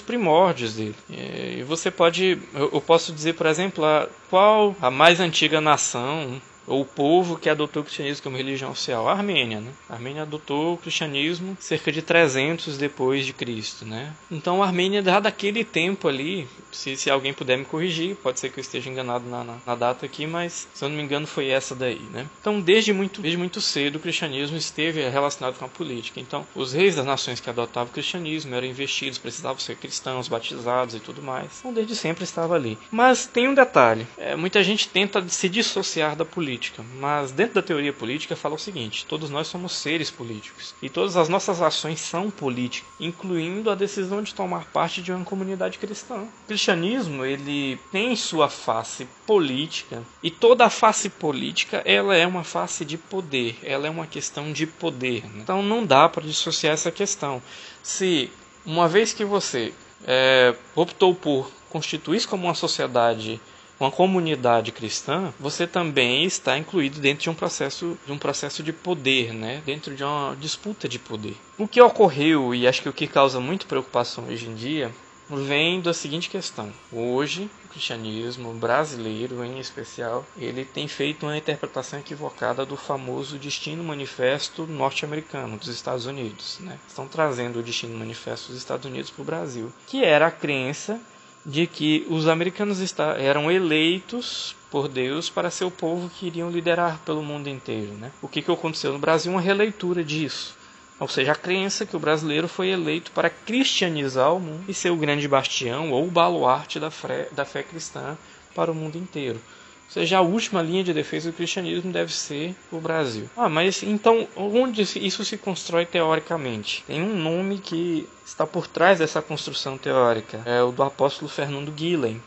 primórdios 0.00 0.74
dele. 0.74 0.94
É, 1.10 1.56
e 1.58 1.62
você 1.64 1.90
pode, 1.90 2.38
eu 2.54 2.80
posso 2.80 3.12
dizer, 3.12 3.34
por 3.34 3.46
exemplo, 3.46 3.84
a, 3.84 4.08
qual 4.30 4.76
a 4.80 4.90
mais 4.90 5.18
antiga 5.18 5.60
nação 5.60 6.40
ou 6.66 6.80
o 6.80 6.84
povo 6.84 7.36
que 7.38 7.48
adotou 7.48 7.82
o 7.82 7.84
cristianismo 7.84 8.24
como 8.24 8.36
religião 8.36 8.70
oficial, 8.70 9.08
a 9.08 9.12
Armênia, 9.12 9.60
né? 9.60 9.70
A 9.88 9.94
Armênia 9.94 10.22
adotou 10.22 10.74
o 10.74 10.76
cristianismo 10.76 11.56
cerca 11.60 11.92
de 11.92 12.02
300 12.02 12.76
depois 12.76 13.24
de 13.24 13.32
Cristo, 13.32 13.84
né? 13.84 14.12
Então 14.30 14.62
a 14.62 14.66
Armênia, 14.66 15.02
dado 15.02 15.26
aquele 15.26 15.64
tempo 15.64 16.08
ali, 16.08 16.48
se, 16.72 16.96
se 16.96 17.10
alguém 17.10 17.32
puder 17.32 17.56
me 17.56 17.64
corrigir, 17.64 18.16
pode 18.16 18.40
ser 18.40 18.50
que 18.50 18.58
eu 18.58 18.62
esteja 18.62 18.90
enganado 18.90 19.28
na, 19.28 19.44
na, 19.44 19.56
na, 19.64 19.74
data 19.74 20.06
aqui, 20.06 20.26
mas 20.26 20.66
se 20.74 20.84
eu 20.84 20.88
não 20.88 20.96
me 20.96 21.02
engano 21.02 21.26
foi 21.26 21.48
essa 21.48 21.74
daí, 21.74 22.00
né? 22.12 22.26
Então 22.40 22.60
desde 22.60 22.92
muito, 22.92 23.20
desde 23.20 23.38
muito 23.38 23.60
cedo 23.60 23.96
o 23.96 24.00
cristianismo 24.00 24.56
esteve 24.56 25.08
relacionado 25.08 25.58
com 25.58 25.64
a 25.64 25.68
política. 25.68 26.20
Então 26.20 26.46
os 26.54 26.72
reis 26.72 26.96
das 26.96 27.06
nações 27.06 27.40
que 27.40 27.50
adotavam 27.50 27.90
o 27.90 27.92
cristianismo 27.92 28.54
eram 28.54 28.66
investidos, 28.66 29.18
precisavam 29.18 29.58
ser 29.58 29.76
cristãos, 29.76 30.28
batizados 30.28 30.94
e 30.94 31.00
tudo 31.00 31.22
mais. 31.22 31.46
Então 31.60 31.72
desde 31.72 31.94
sempre 31.94 32.24
estava 32.24 32.54
ali. 32.54 32.78
Mas 32.90 33.26
tem 33.26 33.48
um 33.48 33.54
detalhe, 33.54 34.06
é, 34.18 34.34
muita 34.34 34.62
gente 34.64 34.88
tenta 34.88 35.26
se 35.28 35.48
dissociar 35.48 36.16
da 36.16 36.24
política 36.24 36.55
política, 36.56 36.84
mas 36.98 37.30
dentro 37.32 37.56
da 37.56 37.62
teoria 37.62 37.92
política 37.92 38.34
fala 38.34 38.54
o 38.54 38.58
seguinte: 38.58 39.04
todos 39.06 39.28
nós 39.28 39.46
somos 39.46 39.72
seres 39.72 40.10
políticos 40.10 40.74
e 40.80 40.88
todas 40.88 41.16
as 41.16 41.28
nossas 41.28 41.60
ações 41.60 42.00
são 42.00 42.30
políticas, 42.30 42.90
incluindo 42.98 43.70
a 43.70 43.74
decisão 43.74 44.22
de 44.22 44.34
tomar 44.34 44.64
parte 44.66 45.02
de 45.02 45.12
uma 45.12 45.24
comunidade 45.24 45.78
cristã. 45.78 46.16
O 46.16 46.46
cristianismo 46.48 47.24
ele 47.24 47.78
tem 47.92 48.16
sua 48.16 48.48
face 48.48 49.06
política 49.26 50.02
e 50.22 50.30
toda 50.30 50.64
a 50.64 50.70
face 50.70 51.10
política 51.10 51.82
ela 51.84 52.16
é 52.16 52.26
uma 52.26 52.42
face 52.42 52.84
de 52.84 52.96
poder, 52.96 53.58
ela 53.62 53.86
é 53.86 53.90
uma 53.90 54.06
questão 54.06 54.52
de 54.52 54.66
poder. 54.66 55.24
Né? 55.24 55.40
Então 55.42 55.62
não 55.62 55.84
dá 55.84 56.08
para 56.08 56.22
dissociar 56.22 56.72
essa 56.72 56.90
questão. 56.90 57.42
Se 57.82 58.30
uma 58.64 58.88
vez 58.88 59.12
que 59.12 59.24
você 59.24 59.74
é, 60.06 60.54
optou 60.74 61.14
por 61.14 61.50
constituir-se 61.68 62.26
como 62.26 62.44
uma 62.44 62.54
sociedade 62.54 63.40
uma 63.78 63.90
comunidade 63.90 64.72
cristã, 64.72 65.32
você 65.38 65.66
também 65.66 66.24
está 66.24 66.58
incluído 66.58 67.00
dentro 67.00 67.24
de 67.24 67.30
um 67.30 67.34
processo 67.34 67.98
de 68.06 68.12
um 68.12 68.18
processo 68.18 68.62
de 68.62 68.72
poder, 68.72 69.32
né? 69.32 69.62
Dentro 69.64 69.94
de 69.94 70.02
uma 70.02 70.36
disputa 70.40 70.88
de 70.88 70.98
poder. 70.98 71.36
O 71.58 71.68
que 71.68 71.80
ocorreu 71.80 72.54
e 72.54 72.66
acho 72.66 72.82
que 72.82 72.88
o 72.88 72.92
que 72.92 73.06
causa 73.06 73.40
muita 73.40 73.66
preocupação 73.66 74.26
hoje 74.28 74.46
em 74.46 74.54
dia 74.54 74.92
vem 75.28 75.80
da 75.80 75.92
seguinte 75.92 76.30
questão: 76.30 76.72
hoje 76.92 77.50
o 77.64 77.68
cristianismo 77.68 78.52
brasileiro, 78.54 79.44
em 79.44 79.58
especial, 79.58 80.24
ele 80.38 80.64
tem 80.64 80.86
feito 80.88 81.26
uma 81.26 81.36
interpretação 81.36 81.98
equivocada 81.98 82.64
do 82.64 82.76
famoso 82.76 83.38
destino 83.38 83.82
manifesto 83.82 84.66
norte-americano 84.66 85.56
dos 85.56 85.68
Estados 85.68 86.06
Unidos, 86.06 86.58
né? 86.60 86.78
Estão 86.86 87.06
trazendo 87.06 87.58
o 87.58 87.62
destino 87.62 87.98
manifesto 87.98 88.48
dos 88.48 88.58
Estados 88.58 88.86
Unidos 88.86 89.10
para 89.10 89.22
o 89.22 89.26
Brasil, 89.26 89.72
que 89.86 90.04
era 90.04 90.28
a 90.28 90.30
crença 90.30 91.00
de 91.46 91.64
que 91.64 92.04
os 92.10 92.26
americanos 92.26 92.80
eram 93.18 93.48
eleitos 93.48 94.56
por 94.68 94.88
Deus 94.88 95.30
para 95.30 95.48
ser 95.48 95.64
o 95.64 95.70
povo 95.70 96.10
que 96.10 96.26
iriam 96.26 96.50
liderar 96.50 96.98
pelo 97.06 97.22
mundo 97.22 97.48
inteiro. 97.48 97.92
Né? 97.92 98.10
O 98.20 98.26
que, 98.26 98.42
que 98.42 98.50
aconteceu 98.50 98.92
no 98.92 98.98
Brasil? 98.98 99.30
Uma 99.30 99.40
releitura 99.40 100.02
disso. 100.02 100.56
Ou 100.98 101.06
seja, 101.06 101.32
a 101.32 101.36
crença 101.36 101.86
que 101.86 101.94
o 101.94 102.00
brasileiro 102.00 102.48
foi 102.48 102.70
eleito 102.70 103.12
para 103.12 103.30
cristianizar 103.30 104.34
o 104.34 104.40
mundo 104.40 104.64
e 104.66 104.74
ser 104.74 104.90
o 104.90 104.96
grande 104.96 105.28
bastião 105.28 105.92
ou 105.92 106.08
o 106.08 106.10
baluarte 106.10 106.80
da 106.80 106.90
fé, 106.90 107.28
da 107.30 107.44
fé 107.44 107.62
cristã 107.62 108.18
para 108.52 108.72
o 108.72 108.74
mundo 108.74 108.98
inteiro. 108.98 109.40
Ou 109.86 109.92
seja, 109.92 110.18
a 110.18 110.20
última 110.20 110.62
linha 110.62 110.84
de 110.84 110.92
defesa 110.92 111.30
do 111.30 111.36
cristianismo 111.36 111.92
deve 111.92 112.12
ser 112.12 112.54
o 112.70 112.78
Brasil. 112.78 113.30
Ah, 113.36 113.48
mas 113.48 113.82
então 113.82 114.26
onde 114.36 114.82
isso 114.82 115.24
se 115.24 115.38
constrói 115.38 115.86
teoricamente? 115.86 116.84
Tem 116.86 117.00
um 117.00 117.16
nome 117.16 117.58
que 117.58 118.06
está 118.24 118.46
por 118.46 118.66
trás 118.66 118.98
dessa 118.98 119.22
construção 119.22 119.78
teórica, 119.78 120.42
é 120.44 120.62
o 120.62 120.72
do 120.72 120.82
apóstolo 120.82 121.30
Fernando 121.30 121.70
Guilhem. 121.70 122.20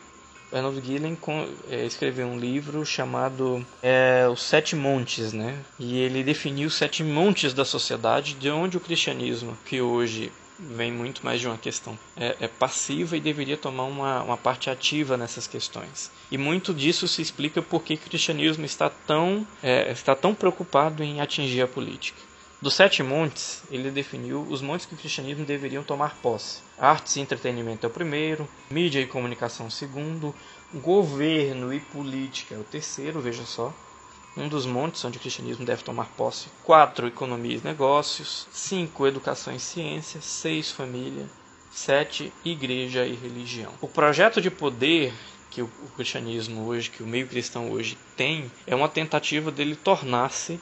Fernando 0.49 0.81
Guilhem 0.81 1.15
é, 1.69 1.85
escreveu 1.85 2.25
um 2.25 2.39
livro 2.39 2.83
chamado 2.83 3.63
é, 3.83 4.27
Os 4.31 4.41
Sete 4.41 4.75
Montes, 4.75 5.31
né? 5.31 5.55
E 5.77 5.99
ele 5.99 6.23
definiu 6.23 6.67
os 6.67 6.73
sete 6.73 7.03
montes 7.03 7.53
da 7.53 7.63
sociedade, 7.63 8.33
de 8.33 8.49
onde 8.49 8.75
o 8.75 8.79
cristianismo, 8.79 9.55
que 9.63 9.79
hoje 9.79 10.31
vem 10.59 10.91
muito 10.91 11.23
mais 11.23 11.39
de 11.39 11.47
uma 11.47 11.57
questão 11.57 11.97
é, 12.17 12.35
é, 12.41 12.47
passiva 12.47 13.15
e 13.15 13.21
deveria 13.21 13.55
tomar 13.55 13.83
uma, 13.85 14.21
uma 14.23 14.37
parte 14.37 14.69
ativa 14.69 15.15
nessas 15.15 15.47
questões. 15.47 16.11
E 16.29 16.37
muito 16.37 16.73
disso 16.73 17.07
se 17.07 17.21
explica 17.21 17.61
por 17.61 17.81
que 17.81 17.93
o 17.93 17.97
cristianismo 17.97 18.65
está 18.65 18.89
tão, 18.89 19.47
é, 19.63 19.91
está 19.91 20.15
tão 20.15 20.35
preocupado 20.35 21.03
em 21.03 21.21
atingir 21.21 21.61
a 21.61 21.67
política. 21.67 22.19
Dos 22.61 22.73
sete 22.73 23.01
montes, 23.01 23.63
ele 23.71 23.89
definiu 23.89 24.41
os 24.41 24.61
montes 24.61 24.85
que 24.85 24.93
o 24.93 24.97
cristianismo 24.97 25.45
deveriam 25.45 25.81
tomar 25.81 26.17
posse. 26.17 26.59
Artes 26.77 27.15
e 27.15 27.21
entretenimento 27.21 27.85
é 27.85 27.89
o 27.89 27.91
primeiro, 27.91 28.47
mídia 28.69 28.99
e 28.99 29.07
comunicação 29.07 29.67
o 29.67 29.71
segundo, 29.71 30.35
governo 30.73 31.73
e 31.73 31.79
política 31.79 32.55
é 32.55 32.57
o 32.57 32.63
terceiro, 32.63 33.21
veja 33.21 33.45
só 33.45 33.73
um 34.37 34.47
dos 34.47 34.65
montes 34.65 35.03
onde 35.03 35.17
o 35.17 35.21
cristianismo 35.21 35.65
deve 35.65 35.83
tomar 35.83 36.05
posse. 36.17 36.47
4. 36.63 37.07
Economia 37.07 37.57
e 37.57 37.61
negócios. 37.63 38.47
5. 38.51 39.07
Educação 39.07 39.53
e 39.53 39.59
ciência. 39.59 40.21
6. 40.21 40.71
Família. 40.71 41.27
7. 41.71 42.31
Igreja 42.43 43.05
e 43.05 43.15
religião. 43.15 43.73
O 43.81 43.87
projeto 43.87 44.41
de 44.41 44.49
poder 44.49 45.13
que 45.49 45.61
o 45.61 45.67
cristianismo 45.95 46.67
hoje, 46.67 46.89
que 46.89 47.01
o 47.01 47.07
meio 47.07 47.27
cristão 47.27 47.71
hoje 47.71 47.97
tem, 48.15 48.51
é 48.67 48.75
uma 48.75 48.87
tentativa 48.87 49.51
dele 49.51 49.75
tornar-se 49.75 50.59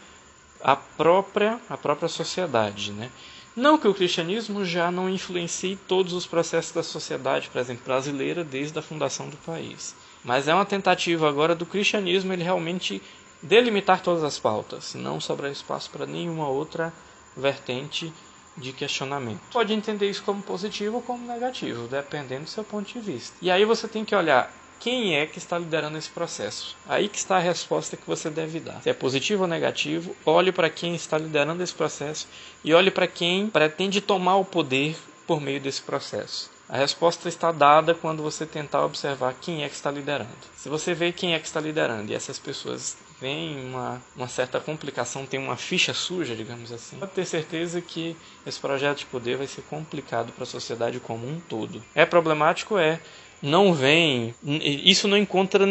a 0.61 0.75
própria, 0.75 1.59
a 1.69 1.77
própria 1.77 2.07
sociedade, 2.07 2.91
né? 2.91 3.11
Não 3.55 3.77
que 3.77 3.87
o 3.87 3.93
cristianismo 3.93 4.63
já 4.63 4.91
não 4.91 5.09
influencie 5.09 5.79
todos 5.87 6.13
os 6.13 6.27
processos 6.27 6.71
da 6.71 6.83
sociedade, 6.83 7.49
por 7.49 7.59
exemplo, 7.59 7.83
brasileira, 7.83 8.43
desde 8.43 8.77
a 8.77 8.83
fundação 8.83 9.27
do 9.29 9.37
país. 9.37 9.95
Mas 10.23 10.47
é 10.47 10.53
uma 10.53 10.65
tentativa 10.65 11.27
agora 11.27 11.55
do 11.55 11.65
cristianismo 11.65 12.31
ele 12.31 12.43
realmente 12.43 13.01
delimitar 13.41 14.01
todas 14.01 14.23
as 14.23 14.39
pautas, 14.39 14.93
não 14.93 15.19
sobrar 15.19 15.51
espaço 15.51 15.89
para 15.89 16.05
nenhuma 16.05 16.47
outra 16.47 16.93
vertente 17.35 18.11
de 18.57 18.73
questionamento. 18.73 19.41
Pode 19.51 19.73
entender 19.73 20.09
isso 20.09 20.23
como 20.23 20.41
positivo 20.41 20.97
ou 20.97 21.01
como 21.01 21.27
negativo, 21.27 21.87
dependendo 21.87 22.43
do 22.43 22.49
seu 22.49 22.63
ponto 22.63 22.91
de 22.91 22.99
vista. 22.99 23.35
E 23.41 23.51
aí 23.51 23.63
você 23.63 23.87
tem 23.87 24.03
que 24.03 24.15
olhar 24.15 24.51
quem 24.79 25.15
é 25.15 25.25
que 25.25 25.37
está 25.37 25.57
liderando 25.57 25.97
esse 25.97 26.09
processo. 26.09 26.75
Aí 26.87 27.07
que 27.07 27.17
está 27.17 27.37
a 27.37 27.39
resposta 27.39 27.97
que 27.97 28.07
você 28.07 28.29
deve 28.29 28.59
dar. 28.59 28.81
Se 28.81 28.89
é 28.89 28.93
positivo 28.93 29.43
ou 29.43 29.47
negativo, 29.47 30.15
olhe 30.25 30.51
para 30.51 30.69
quem 30.69 30.95
está 30.95 31.17
liderando 31.17 31.63
esse 31.63 31.73
processo 31.73 32.27
e 32.63 32.73
olhe 32.73 32.91
para 32.91 33.07
quem 33.07 33.47
pretende 33.47 34.01
tomar 34.01 34.37
o 34.37 34.45
poder 34.45 34.97
por 35.25 35.41
meio 35.41 35.59
desse 35.59 35.81
processo. 35.81 36.56
A 36.69 36.77
resposta 36.77 37.29
está 37.29 37.51
dada 37.51 37.93
quando 37.93 38.21
você 38.21 38.45
tentar 38.45 38.83
observar 38.83 39.33
quem 39.39 39.63
é 39.63 39.69
que 39.69 39.75
está 39.75 39.89
liderando. 39.89 40.29
Se 40.55 40.67
você 40.67 40.93
vê 40.93 41.13
quem 41.13 41.33
é 41.33 41.39
que 41.39 41.45
está 41.45 41.61
liderando 41.61 42.11
e 42.11 42.15
essas 42.15 42.37
pessoas 42.37 42.97
vem 43.21 43.65
uma, 43.65 44.01
uma 44.15 44.27
certa 44.27 44.59
complicação, 44.59 45.25
tem 45.25 45.39
uma 45.39 45.55
ficha 45.55 45.93
suja, 45.93 46.35
digamos 46.35 46.71
assim, 46.71 46.97
pode 46.97 47.13
ter 47.13 47.25
certeza 47.25 47.81
que 47.81 48.15
esse 48.45 48.59
projeto 48.59 48.99
de 48.99 49.05
poder 49.05 49.37
vai 49.37 49.47
ser 49.47 49.61
complicado 49.63 50.31
para 50.33 50.43
a 50.43 50.47
sociedade 50.47 50.99
como 50.99 51.27
um 51.27 51.39
todo. 51.39 51.81
É 51.95 52.05
problemático? 52.05 52.77
É. 52.77 52.99
Não 53.41 53.73
vem. 53.73 54.35
Isso 54.43 55.07
não 55.07 55.17
encontra 55.17 55.63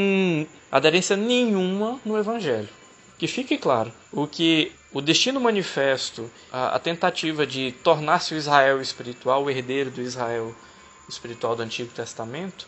aderência 0.71 1.17
nenhuma 1.17 2.01
no 2.05 2.17
Evangelho. 2.17 2.69
Que 3.19 3.27
fique 3.27 3.59
claro. 3.59 3.93
O 4.13 4.27
que 4.27 4.73
o 4.93 5.01
destino 5.01 5.41
manifesto, 5.41 6.31
a, 6.53 6.77
a 6.77 6.79
tentativa 6.79 7.47
de 7.47 7.73
tornar-se 7.83 8.35
o 8.35 8.37
Israel 8.37 8.81
espiritual, 8.81 9.45
o 9.45 9.51
herdeiro 9.51 9.91
do 9.91 10.01
Israel 10.01 10.55
espiritual 11.09 11.57
do 11.57 11.63
Antigo 11.63 11.93
Testamento, 11.93 12.67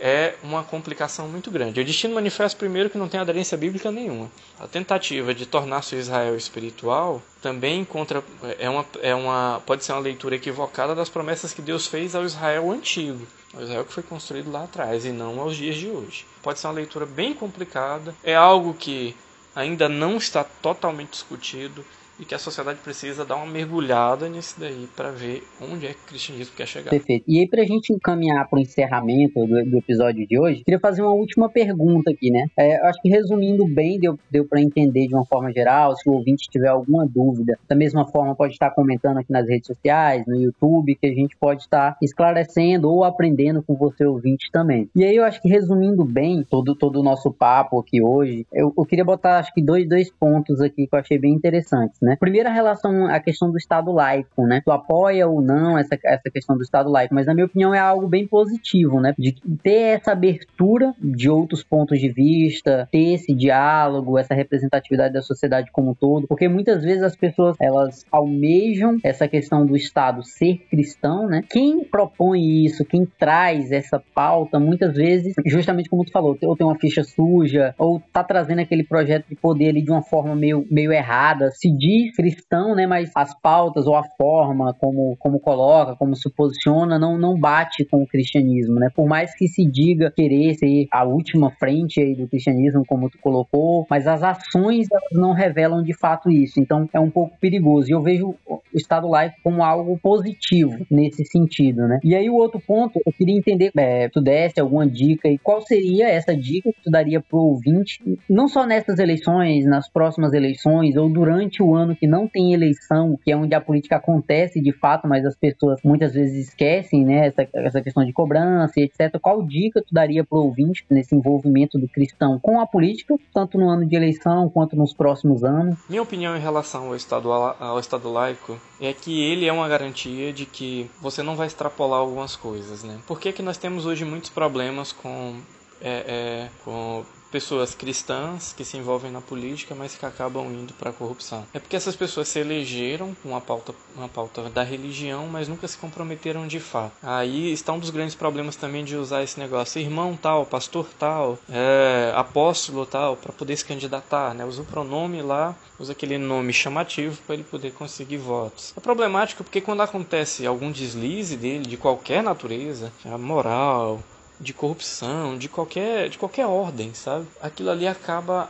é 0.00 0.34
uma 0.42 0.62
complicação 0.62 1.28
muito 1.28 1.50
grande. 1.50 1.80
O 1.80 1.84
destino 1.84 2.14
manifesto, 2.14 2.56
primeiro, 2.56 2.88
que 2.88 2.98
não 2.98 3.08
tem 3.08 3.18
aderência 3.18 3.56
bíblica 3.56 3.90
nenhuma. 3.90 4.30
A 4.58 4.66
tentativa 4.66 5.34
de 5.34 5.44
tornar-se 5.44 5.96
Israel 5.96 6.36
espiritual 6.36 7.20
também 7.42 7.84
contra, 7.84 8.22
é 8.58 8.70
uma, 8.70 8.86
é 9.02 9.14
uma, 9.14 9.60
pode 9.66 9.84
ser 9.84 9.92
uma 9.92 10.00
leitura 10.00 10.36
equivocada 10.36 10.94
das 10.94 11.08
promessas 11.08 11.52
que 11.52 11.62
Deus 11.62 11.86
fez 11.86 12.14
ao 12.14 12.24
Israel 12.24 12.70
antigo, 12.70 13.26
ao 13.54 13.62
Israel 13.62 13.84
que 13.84 13.92
foi 13.92 14.02
construído 14.02 14.52
lá 14.52 14.64
atrás 14.64 15.04
e 15.04 15.10
não 15.10 15.40
aos 15.40 15.56
dias 15.56 15.76
de 15.76 15.88
hoje. 15.88 16.24
Pode 16.42 16.60
ser 16.60 16.68
uma 16.68 16.74
leitura 16.74 17.04
bem 17.04 17.34
complicada, 17.34 18.14
é 18.22 18.34
algo 18.34 18.74
que 18.74 19.16
ainda 19.54 19.88
não 19.88 20.16
está 20.16 20.44
totalmente 20.44 21.10
discutido 21.10 21.84
e 22.18 22.24
que 22.24 22.34
a 22.34 22.38
sociedade 22.38 22.80
precisa 22.80 23.24
dar 23.24 23.36
uma 23.36 23.46
mergulhada 23.46 24.28
nisso 24.28 24.56
daí 24.58 24.88
para 24.96 25.10
ver 25.10 25.44
onde 25.60 25.86
é 25.86 25.90
que 25.90 26.00
o 26.04 26.08
cristianismo 26.08 26.54
quer 26.56 26.66
chegar. 26.66 26.90
Perfeito. 26.90 27.24
E 27.28 27.38
aí, 27.38 27.48
para 27.48 27.62
a 27.62 27.64
gente 27.64 27.92
encaminhar 27.92 28.48
para 28.48 28.58
o 28.58 28.62
encerramento 28.62 29.46
do, 29.46 29.64
do, 29.64 29.78
episódio 29.78 30.26
de 30.26 30.38
hoje, 30.38 30.64
queria 30.64 30.80
fazer 30.80 31.02
uma 31.02 31.12
última 31.12 31.48
pergunta 31.48 32.10
aqui, 32.10 32.30
né? 32.30 32.46
É, 32.56 32.88
acho 32.88 33.00
que 33.00 33.08
resumindo 33.08 33.64
bem, 33.66 34.00
deu, 34.00 34.18
deu 34.30 34.44
para 34.44 34.60
entender 34.60 35.06
de 35.06 35.14
uma 35.14 35.24
forma 35.24 35.52
geral. 35.52 35.94
Se 35.96 36.08
o 36.08 36.12
ouvinte 36.12 36.48
tiver 36.50 36.68
alguma 36.68 37.06
dúvida, 37.06 37.58
da 37.68 37.76
mesma 37.76 38.06
forma, 38.06 38.34
pode 38.34 38.54
estar 38.54 38.70
comentando 38.70 39.18
aqui 39.18 39.32
nas 39.32 39.46
redes 39.46 39.66
sociais, 39.66 40.24
no 40.26 40.34
YouTube, 40.34 40.96
que 40.96 41.06
a 41.06 41.14
gente 41.14 41.36
pode 41.36 41.62
estar 41.62 41.96
esclarecendo 42.02 42.90
ou 42.90 43.04
aprendendo 43.04 43.62
com 43.62 43.76
você, 43.76 44.04
ouvinte, 44.04 44.50
também. 44.52 44.88
E 44.94 45.04
aí, 45.04 45.14
eu 45.14 45.24
acho 45.24 45.40
que 45.40 45.48
resumindo 45.48 46.04
bem 46.04 46.42
todo, 46.42 46.74
todo 46.74 46.98
o 46.98 47.02
nosso 47.02 47.30
papo 47.32 47.78
aqui 47.78 48.02
hoje, 48.02 48.46
eu, 48.52 48.72
eu 48.76 48.84
queria 48.84 49.04
botar, 49.04 49.38
acho 49.38 49.54
que, 49.54 49.62
dois, 49.62 49.88
dois 49.88 50.10
pontos 50.10 50.60
aqui 50.60 50.86
que 50.86 50.94
eu 50.94 50.98
achei 50.98 51.18
bem 51.18 51.32
interessantes, 51.32 51.98
né? 52.00 52.07
Né? 52.08 52.16
Primeiro, 52.18 52.48
a 52.48 52.52
relação, 52.52 53.06
a 53.06 53.20
questão 53.20 53.50
do 53.50 53.58
Estado 53.58 53.92
laico, 53.92 54.46
né? 54.46 54.62
Tu 54.64 54.72
apoia 54.72 55.28
ou 55.28 55.42
não 55.42 55.78
essa, 55.78 55.96
essa 56.02 56.30
questão 56.32 56.56
do 56.56 56.62
Estado 56.62 56.90
laico, 56.90 57.14
mas 57.14 57.26
na 57.26 57.34
minha 57.34 57.46
opinião 57.46 57.74
é 57.74 57.78
algo 57.78 58.08
bem 58.08 58.26
positivo, 58.26 58.98
né? 59.00 59.14
De 59.18 59.36
ter 59.62 59.98
essa 59.98 60.12
abertura 60.12 60.94
de 60.98 61.28
outros 61.28 61.62
pontos 61.62 62.00
de 62.00 62.08
vista, 62.08 62.88
ter 62.90 63.14
esse 63.14 63.34
diálogo, 63.34 64.18
essa 64.18 64.34
representatividade 64.34 65.12
da 65.12 65.22
sociedade 65.22 65.70
como 65.70 65.90
um 65.90 65.94
todo, 65.94 66.26
porque 66.26 66.48
muitas 66.48 66.82
vezes 66.82 67.02
as 67.02 67.14
pessoas, 67.14 67.56
elas 67.60 68.06
almejam 68.10 68.96
essa 69.04 69.28
questão 69.28 69.66
do 69.66 69.76
Estado 69.76 70.22
ser 70.24 70.58
cristão, 70.70 71.26
né? 71.26 71.42
Quem 71.50 71.84
propõe 71.84 72.64
isso, 72.64 72.84
quem 72.84 73.04
traz 73.04 73.70
essa 73.70 74.02
pauta, 74.14 74.58
muitas 74.58 74.94
vezes, 74.94 75.34
justamente 75.44 75.90
como 75.90 76.04
tu 76.04 76.12
falou, 76.12 76.38
ou 76.42 76.56
tem 76.56 76.66
uma 76.66 76.78
ficha 76.78 77.04
suja, 77.04 77.74
ou 77.78 78.00
tá 78.12 78.24
trazendo 78.24 78.60
aquele 78.60 78.84
projeto 78.84 79.26
de 79.28 79.36
poder 79.36 79.68
ali 79.68 79.82
de 79.82 79.90
uma 79.90 80.02
forma 80.02 80.34
meio, 80.34 80.66
meio 80.70 80.90
errada, 80.92 81.50
se 81.50 81.70
diz 81.70 81.97
cristão, 82.12 82.74
né, 82.74 82.86
mas 82.86 83.10
as 83.14 83.38
pautas 83.40 83.86
ou 83.86 83.94
a 83.94 84.04
forma 84.16 84.74
como, 84.74 85.16
como 85.18 85.40
coloca, 85.40 85.96
como 85.96 86.14
se 86.14 86.30
posiciona, 86.30 86.98
não, 86.98 87.18
não 87.18 87.38
bate 87.38 87.84
com 87.84 88.02
o 88.02 88.06
cristianismo, 88.06 88.74
né? 88.74 88.88
Por 88.94 89.06
mais 89.06 89.34
que 89.34 89.46
se 89.48 89.64
diga 89.64 90.10
querer 90.10 90.54
ser 90.54 90.86
a 90.92 91.04
última 91.04 91.50
frente 91.50 92.00
aí 92.00 92.14
do 92.14 92.28
cristianismo, 92.28 92.84
como 92.86 93.10
tu 93.10 93.18
colocou, 93.18 93.86
mas 93.90 94.06
as 94.06 94.22
ações 94.22 94.86
não 95.12 95.32
revelam 95.32 95.82
de 95.82 95.96
fato 95.96 96.30
isso. 96.30 96.60
Então 96.60 96.88
é 96.92 97.00
um 97.00 97.10
pouco 97.10 97.36
perigoso. 97.40 97.88
E 97.88 97.92
eu 97.92 98.02
vejo 98.02 98.34
o 98.46 98.60
Estado 98.74 99.08
laico 99.08 99.36
como 99.42 99.62
algo 99.62 99.98
positivo 100.02 100.86
nesse 100.90 101.24
sentido, 101.24 101.86
né? 101.86 102.00
E 102.02 102.14
aí 102.14 102.28
o 102.28 102.34
outro 102.34 102.60
ponto, 102.60 103.00
eu 103.04 103.12
queria 103.12 103.36
entender, 103.36 103.70
é, 103.76 104.08
tu 104.08 104.20
desse 104.20 104.60
alguma 104.60 104.86
dica 104.86 105.28
e 105.28 105.38
qual 105.38 105.60
seria 105.60 106.08
essa 106.08 106.36
dica 106.36 106.72
que 106.72 106.82
tu 106.82 106.90
daria 106.90 107.20
pro 107.20 107.38
ouvinte, 107.38 108.00
não 108.28 108.48
só 108.48 108.66
nessas 108.66 108.98
eleições, 108.98 109.64
nas 109.64 109.88
próximas 109.88 110.32
eleições 110.32 110.96
ou 110.96 111.08
durante 111.08 111.62
o 111.62 111.74
ano 111.74 111.87
ano 111.88 111.96
que 111.96 112.06
não 112.06 112.28
tem 112.28 112.52
eleição, 112.52 113.18
que 113.22 113.32
é 113.32 113.36
onde 113.36 113.54
a 113.54 113.60
política 113.60 113.96
acontece 113.96 114.60
de 114.60 114.72
fato, 114.72 115.08
mas 115.08 115.24
as 115.24 115.34
pessoas 115.34 115.80
muitas 115.82 116.12
vezes 116.12 116.48
esquecem, 116.48 117.04
né, 117.04 117.28
essa, 117.28 117.48
essa 117.54 117.80
questão 117.80 118.04
de 118.04 118.12
cobrança 118.12 118.78
etc. 118.80 119.18
Qual 119.20 119.42
dica 119.42 119.82
tu 119.82 119.92
daria 119.92 120.24
pro 120.24 120.38
ouvinte 120.38 120.84
nesse 120.90 121.14
envolvimento 121.14 121.78
do 121.78 121.88
cristão 121.88 122.38
com 122.38 122.60
a 122.60 122.66
política, 122.66 123.14
tanto 123.32 123.58
no 123.58 123.68
ano 123.68 123.86
de 123.86 123.96
eleição 123.96 124.48
quanto 124.48 124.76
nos 124.76 124.92
próximos 124.92 125.42
anos? 125.42 125.78
Minha 125.88 126.02
opinião 126.02 126.36
em 126.36 126.40
relação 126.40 126.88
ao 126.88 126.96
Estado, 126.96 127.30
ao 127.30 127.78
estado 127.78 128.10
laico 128.10 128.58
é 128.80 128.92
que 128.92 129.22
ele 129.22 129.46
é 129.46 129.52
uma 129.52 129.68
garantia 129.68 130.32
de 130.32 130.44
que 130.46 130.90
você 131.00 131.22
não 131.22 131.36
vai 131.36 131.46
extrapolar 131.46 132.00
algumas 132.00 132.36
coisas, 132.36 132.84
né? 132.84 132.98
Por 133.06 133.18
que, 133.18 133.32
que 133.32 133.42
nós 133.42 133.56
temos 133.56 133.86
hoje 133.86 134.04
muitos 134.04 134.30
problemas 134.30 134.92
com 134.92 135.34
é, 135.80 136.04
é, 136.08 136.48
com 136.64 137.04
pessoas 137.30 137.74
cristãs 137.74 138.52
que 138.56 138.64
se 138.64 138.76
envolvem 138.76 139.10
na 139.10 139.20
política, 139.20 139.74
mas 139.74 139.94
que 139.94 140.06
acabam 140.06 140.46
indo 140.46 140.72
para 140.74 140.90
a 140.90 140.92
corrupção. 140.92 141.46
É 141.52 141.58
porque 141.58 141.76
essas 141.76 141.96
pessoas 141.96 142.28
se 142.28 142.38
elegeram 142.38 143.14
com 143.22 143.30
uma 143.30 143.40
pauta, 143.40 143.74
uma 143.96 144.08
pauta 144.08 144.48
da 144.50 144.62
religião, 144.62 145.26
mas 145.26 145.48
nunca 145.48 145.68
se 145.68 145.78
comprometeram 145.78 146.46
de 146.46 146.60
fato. 146.60 146.92
Aí 147.02 147.52
está 147.52 147.72
um 147.72 147.78
dos 147.78 147.90
grandes 147.90 148.14
problemas 148.14 148.56
também 148.56 148.84
de 148.84 148.96
usar 148.96 149.22
esse 149.22 149.38
negócio, 149.38 149.80
irmão 149.80 150.16
tal, 150.20 150.46
pastor 150.46 150.88
tal, 150.98 151.38
é, 151.48 152.12
apóstolo 152.14 152.86
tal, 152.86 153.16
para 153.16 153.32
poder 153.32 153.56
se 153.56 153.64
candidatar, 153.64 154.34
né? 154.34 154.44
Usa 154.44 154.62
o 154.62 154.64
pronome 154.64 155.22
lá, 155.22 155.54
usa 155.78 155.92
aquele 155.92 156.18
nome 156.18 156.52
chamativo 156.52 157.20
para 157.26 157.34
ele 157.34 157.44
poder 157.44 157.72
conseguir 157.72 158.18
votos. 158.18 158.72
É 158.76 158.80
problemático 158.80 159.44
porque 159.44 159.60
quando 159.60 159.82
acontece 159.82 160.46
algum 160.46 160.70
deslize 160.70 161.36
dele, 161.36 161.66
de 161.66 161.76
qualquer 161.76 162.22
natureza, 162.22 162.92
moral, 163.18 164.02
de 164.40 164.52
corrupção, 164.52 165.36
de 165.36 165.48
qualquer, 165.48 166.08
de 166.08 166.18
qualquer 166.18 166.46
ordem, 166.46 166.94
sabe? 166.94 167.26
Aquilo 167.40 167.70
ali 167.70 167.86
acaba 167.86 168.48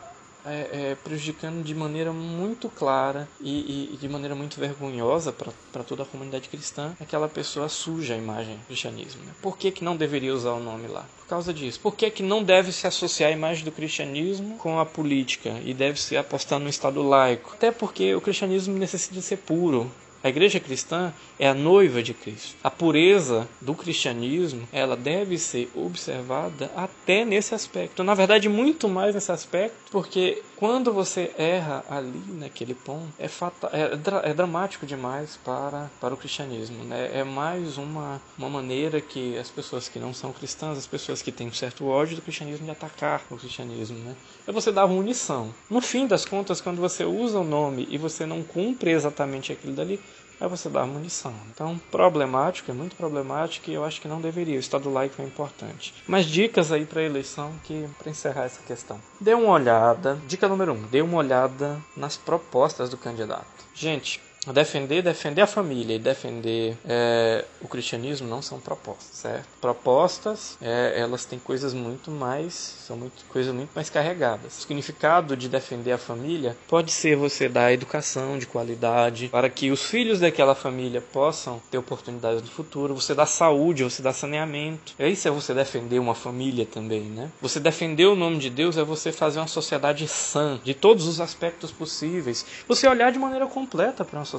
é, 0.48 0.68
é, 0.72 0.94
prejudicando 0.94 1.62
de 1.62 1.74
maneira 1.74 2.12
muito 2.12 2.68
clara 2.68 3.28
e, 3.40 3.50
e, 3.50 3.94
e 3.94 3.96
de 3.96 4.08
maneira 4.08 4.34
muito 4.34 4.58
vergonhosa 4.58 5.32
para 5.32 5.82
toda 5.82 6.02
a 6.02 6.06
comunidade 6.06 6.48
cristã 6.48 6.94
aquela 7.00 7.28
pessoa 7.28 7.68
suja 7.68 8.14
a 8.14 8.16
imagem 8.16 8.56
do 8.56 8.64
cristianismo. 8.64 9.22
Né? 9.24 9.32
Por 9.42 9.58
que, 9.58 9.70
que 9.70 9.84
não 9.84 9.96
deveria 9.96 10.32
usar 10.32 10.52
o 10.52 10.60
nome 10.60 10.88
lá? 10.88 11.04
Por 11.18 11.26
causa 11.26 11.52
disso. 11.52 11.78
Por 11.80 11.94
que, 11.94 12.10
que 12.10 12.22
não 12.22 12.42
deve 12.42 12.72
se 12.72 12.86
associar 12.86 13.30
a 13.30 13.34
imagem 13.34 13.64
do 13.64 13.72
cristianismo 13.72 14.56
com 14.56 14.78
a 14.78 14.86
política 14.86 15.60
e 15.64 15.74
deve 15.74 16.00
se 16.00 16.16
apostar 16.16 16.58
no 16.58 16.68
Estado 16.68 17.02
laico? 17.02 17.52
Até 17.54 17.70
porque 17.70 18.14
o 18.14 18.20
cristianismo 18.20 18.78
necessita 18.78 19.20
ser 19.20 19.38
puro. 19.38 19.90
A 20.22 20.28
igreja 20.28 20.58
cristã 20.58 21.12
é 21.38 21.48
a 21.48 21.54
noiva 21.54 22.02
de 22.02 22.12
Cristo. 22.12 22.56
A 22.62 22.70
pureza 22.70 23.48
do 23.60 23.72
cristianismo, 23.72 24.68
ela 24.72 24.96
deve 24.96 25.38
ser 25.38 25.70
observada 25.76 26.70
até 26.74 27.24
nesse 27.24 27.54
aspecto. 27.54 28.02
Na 28.02 28.14
verdade, 28.14 28.48
muito 28.48 28.88
mais 28.88 29.14
nesse 29.14 29.30
aspecto, 29.30 29.76
porque 29.92 30.42
quando 30.56 30.92
você 30.92 31.30
erra 31.38 31.84
ali 31.88 32.20
naquele 32.32 32.74
ponto, 32.74 33.06
é, 33.16 33.28
fatal, 33.28 33.70
é, 33.72 33.92
é 34.28 34.34
dramático 34.34 34.84
demais 34.84 35.38
para, 35.44 35.88
para 36.00 36.14
o 36.14 36.16
cristianismo. 36.16 36.82
Né? 36.82 37.10
É 37.14 37.22
mais 37.22 37.78
uma, 37.78 38.20
uma 38.36 38.48
maneira 38.48 39.00
que 39.00 39.38
as 39.38 39.48
pessoas 39.50 39.88
que 39.88 40.00
não 40.00 40.12
são 40.12 40.32
cristãs, 40.32 40.76
as 40.76 40.86
pessoas 40.86 41.22
que 41.22 41.30
têm 41.30 41.46
um 41.46 41.52
certo 41.52 41.86
ódio 41.86 42.16
do 42.16 42.22
cristianismo, 42.22 42.64
de 42.64 42.72
atacar 42.72 43.22
o 43.30 43.36
cristianismo. 43.36 43.98
Né? 44.00 44.16
É 44.48 44.50
você 44.50 44.72
dar 44.72 44.88
munição. 44.88 45.54
No 45.70 45.80
fim 45.80 46.08
das 46.08 46.24
contas, 46.24 46.60
quando 46.60 46.80
você 46.80 47.04
usa 47.04 47.38
o 47.38 47.44
nome 47.44 47.86
e 47.88 47.96
você 47.96 48.26
não 48.26 48.42
cumpre 48.42 48.90
exatamente 48.90 49.52
aquilo 49.52 49.74
dali, 49.74 50.00
é 50.40 50.46
você 50.46 50.68
dar 50.68 50.86
munição. 50.86 51.34
Então, 51.52 51.80
problemático, 51.90 52.70
é 52.70 52.74
muito 52.74 52.96
problemático 52.96 53.70
e 53.70 53.74
eu 53.74 53.84
acho 53.84 54.00
que 54.00 54.08
não 54.08 54.20
deveria. 54.20 54.56
O 54.56 54.60
Estado 54.60 54.90
laico 54.90 55.20
é 55.20 55.24
importante. 55.24 55.94
Mas 56.06 56.26
dicas 56.26 56.70
aí 56.72 56.84
para 56.84 57.02
eleição 57.02 57.52
que 57.64 57.88
para 57.98 58.10
encerrar 58.10 58.44
essa 58.44 58.62
questão. 58.62 59.00
Dê 59.20 59.34
uma 59.34 59.52
olhada, 59.52 60.18
dica 60.26 60.48
número 60.48 60.72
um, 60.72 60.82
dê 60.82 61.02
uma 61.02 61.18
olhada 61.18 61.80
nas 61.96 62.16
propostas 62.16 62.88
do 62.88 62.96
candidato. 62.96 63.46
Gente, 63.74 64.20
defender, 64.52 65.02
defender 65.02 65.42
a 65.42 65.46
família 65.46 65.96
e 65.96 65.98
defender 65.98 66.76
é, 66.86 67.44
o 67.60 67.68
cristianismo 67.68 68.28
não 68.28 68.42
são 68.42 68.60
propostas, 68.60 69.16
certo? 69.16 69.46
Propostas, 69.60 70.56
é, 70.60 70.94
elas 70.96 71.24
têm 71.24 71.38
coisas 71.38 71.74
muito 71.74 72.10
mais, 72.10 72.54
são 72.54 72.96
muito, 72.96 73.24
coisas 73.28 73.54
muito 73.54 73.70
mais 73.74 73.90
carregadas. 73.90 74.58
O 74.58 74.60
significado 74.60 75.36
de 75.36 75.48
defender 75.48 75.92
a 75.92 75.98
família 75.98 76.56
pode 76.66 76.90
ser 76.90 77.16
você 77.16 77.48
dar 77.48 77.72
educação 77.72 78.38
de 78.38 78.46
qualidade 78.46 79.28
para 79.28 79.48
que 79.48 79.70
os 79.70 79.82
filhos 79.82 80.20
daquela 80.20 80.54
família 80.54 81.00
possam 81.00 81.60
ter 81.70 81.78
oportunidades 81.78 82.42
no 82.42 82.48
futuro. 82.48 82.94
Você 82.94 83.14
dá 83.14 83.26
saúde, 83.26 83.84
você 83.84 84.02
dá 84.02 84.12
saneamento. 84.12 84.94
Isso 84.98 85.28
é 85.28 85.30
você 85.30 85.54
defender 85.54 85.98
uma 85.98 86.14
família 86.14 86.66
também, 86.66 87.02
né? 87.02 87.30
Você 87.40 87.60
defender 87.60 88.06
o 88.06 88.16
nome 88.16 88.38
de 88.38 88.50
Deus 88.50 88.76
é 88.76 88.84
você 88.84 89.12
fazer 89.12 89.38
uma 89.38 89.46
sociedade 89.46 90.06
sã 90.08 90.60
de 90.62 90.74
todos 90.74 91.06
os 91.06 91.20
aspectos 91.20 91.70
possíveis. 91.70 92.44
Você 92.66 92.88
olhar 92.88 93.12
de 93.12 93.18
maneira 93.18 93.46
completa 93.46 94.04
para 94.04 94.18
uma 94.18 94.24
sociedade. 94.24 94.37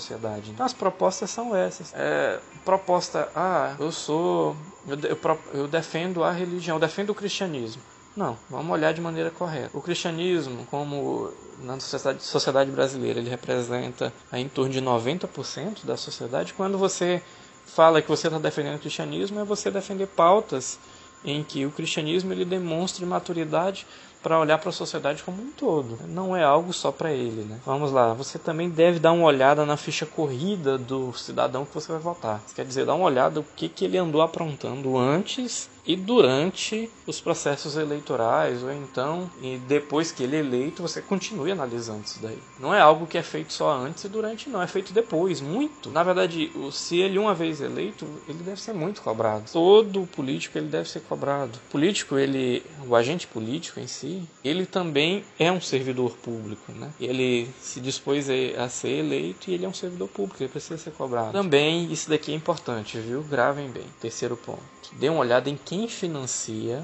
Então 0.51 0.65
as 0.65 0.73
propostas 0.73 1.29
são 1.29 1.55
essas. 1.55 1.93
É, 1.95 2.39
proposta, 2.63 3.29
ah, 3.35 3.75
eu 3.79 3.91
sou, 3.91 4.55
eu, 4.88 4.97
eu, 4.99 5.39
eu 5.53 5.67
defendo 5.67 6.23
a 6.23 6.31
religião, 6.31 6.77
eu 6.77 6.79
defendo 6.79 7.12
o 7.12 7.15
cristianismo. 7.15 7.81
Não, 8.15 8.38
vamos 8.49 8.71
olhar 8.71 8.93
de 8.93 8.99
maneira 8.99 9.29
correta. 9.29 9.69
O 9.77 9.81
cristianismo, 9.81 10.65
como 10.69 11.31
na 11.59 11.79
sociedade, 11.79 12.23
sociedade 12.23 12.71
brasileira, 12.71 13.19
ele 13.19 13.29
representa 13.29 14.12
em 14.33 14.49
torno 14.49 14.71
de 14.71 14.81
90% 14.81 15.85
da 15.85 15.95
sociedade. 15.95 16.53
Quando 16.53 16.77
você 16.77 17.21
fala 17.65 18.01
que 18.01 18.09
você 18.09 18.27
está 18.27 18.39
defendendo 18.39 18.75
o 18.75 18.79
cristianismo, 18.79 19.39
é 19.39 19.43
você 19.43 19.69
defender 19.69 20.07
pautas 20.07 20.79
em 21.23 21.43
que 21.43 21.65
o 21.65 21.71
cristianismo 21.71 22.31
ele 22.33 22.45
demonstre 22.45 23.05
maturidade 23.05 23.85
para 24.21 24.39
olhar 24.39 24.58
para 24.58 24.69
a 24.69 24.73
sociedade 24.73 25.23
como 25.23 25.41
um 25.41 25.51
todo. 25.51 25.99
Não 26.08 26.36
é 26.36 26.43
algo 26.43 26.73
só 26.73 26.91
para 26.91 27.12
ele, 27.12 27.43
né? 27.43 27.60
Vamos 27.65 27.91
lá, 27.91 28.13
você 28.13 28.38
também 28.38 28.69
deve 28.69 28.99
dar 28.99 29.12
uma 29.12 29.25
olhada 29.25 29.65
na 29.65 29.77
ficha 29.77 30.05
corrida 30.05 30.77
do 30.77 31.13
cidadão 31.13 31.65
que 31.65 31.73
você 31.73 31.91
vai 31.91 32.01
votar. 32.01 32.41
Isso 32.45 32.55
quer 32.55 32.65
dizer, 32.65 32.86
dar 32.86 32.95
uma 32.95 33.05
olhada 33.05 33.39
o 33.39 33.45
que, 33.55 33.69
que 33.69 33.86
ele 33.86 33.97
andou 33.97 34.21
aprontando 34.21 34.97
antes 34.97 35.69
e 35.85 35.95
durante 35.95 36.89
os 37.05 37.19
processos 37.19 37.75
eleitorais, 37.75 38.63
ou 38.63 38.71
então, 38.71 39.29
e 39.41 39.57
depois 39.67 40.11
que 40.11 40.23
ele 40.23 40.35
é 40.35 40.39
eleito, 40.39 40.81
você 40.81 41.01
continue 41.01 41.51
analisando 41.51 42.03
isso 42.05 42.19
daí. 42.21 42.37
Não 42.59 42.73
é 42.73 42.79
algo 42.79 43.07
que 43.07 43.17
é 43.17 43.23
feito 43.23 43.53
só 43.53 43.71
antes 43.71 44.03
e 44.03 44.09
durante, 44.09 44.49
não, 44.49 44.61
é 44.61 44.67
feito 44.67 44.93
depois, 44.93 45.41
muito. 45.41 45.89
Na 45.89 46.03
verdade, 46.03 46.51
se 46.71 46.99
ele 46.99 47.17
uma 47.17 47.33
vez 47.33 47.61
eleito, 47.61 48.05
ele 48.27 48.39
deve 48.39 48.61
ser 48.61 48.73
muito 48.73 49.01
cobrado. 49.01 49.49
Todo 49.51 50.07
político 50.07 50.57
ele 50.57 50.67
deve 50.67 50.89
ser 50.89 51.01
cobrado. 51.01 51.57
O 51.67 51.71
político, 51.71 52.17
ele, 52.17 52.63
o 52.87 52.95
agente 52.95 53.27
político 53.27 53.79
em 53.79 53.87
si, 53.87 54.23
ele 54.43 54.65
também 54.65 55.23
é 55.37 55.51
um 55.51 55.61
servidor 55.61 56.11
público, 56.17 56.71
né? 56.71 56.91
Ele 56.99 57.49
se 57.59 57.79
dispôs 57.79 58.27
a 58.57 58.69
ser 58.69 58.89
eleito 58.89 59.49
e 59.49 59.53
ele 59.53 59.65
é 59.65 59.69
um 59.69 59.73
servidor 59.73 60.07
público, 60.07 60.41
ele 60.41 60.51
precisa 60.51 60.77
ser 60.77 60.91
cobrado. 60.91 61.31
Também 61.31 61.91
isso 61.91 62.09
daqui 62.09 62.31
é 62.31 62.35
importante, 62.35 62.99
viu? 62.99 63.23
Gravem 63.23 63.69
bem. 63.69 63.85
Terceiro 63.99 64.37
ponto. 64.37 64.79
Dê 64.93 65.07
uma 65.09 65.19
olhada 65.19 65.49
em 65.49 65.57
quem 65.57 65.78
financia 65.87 66.83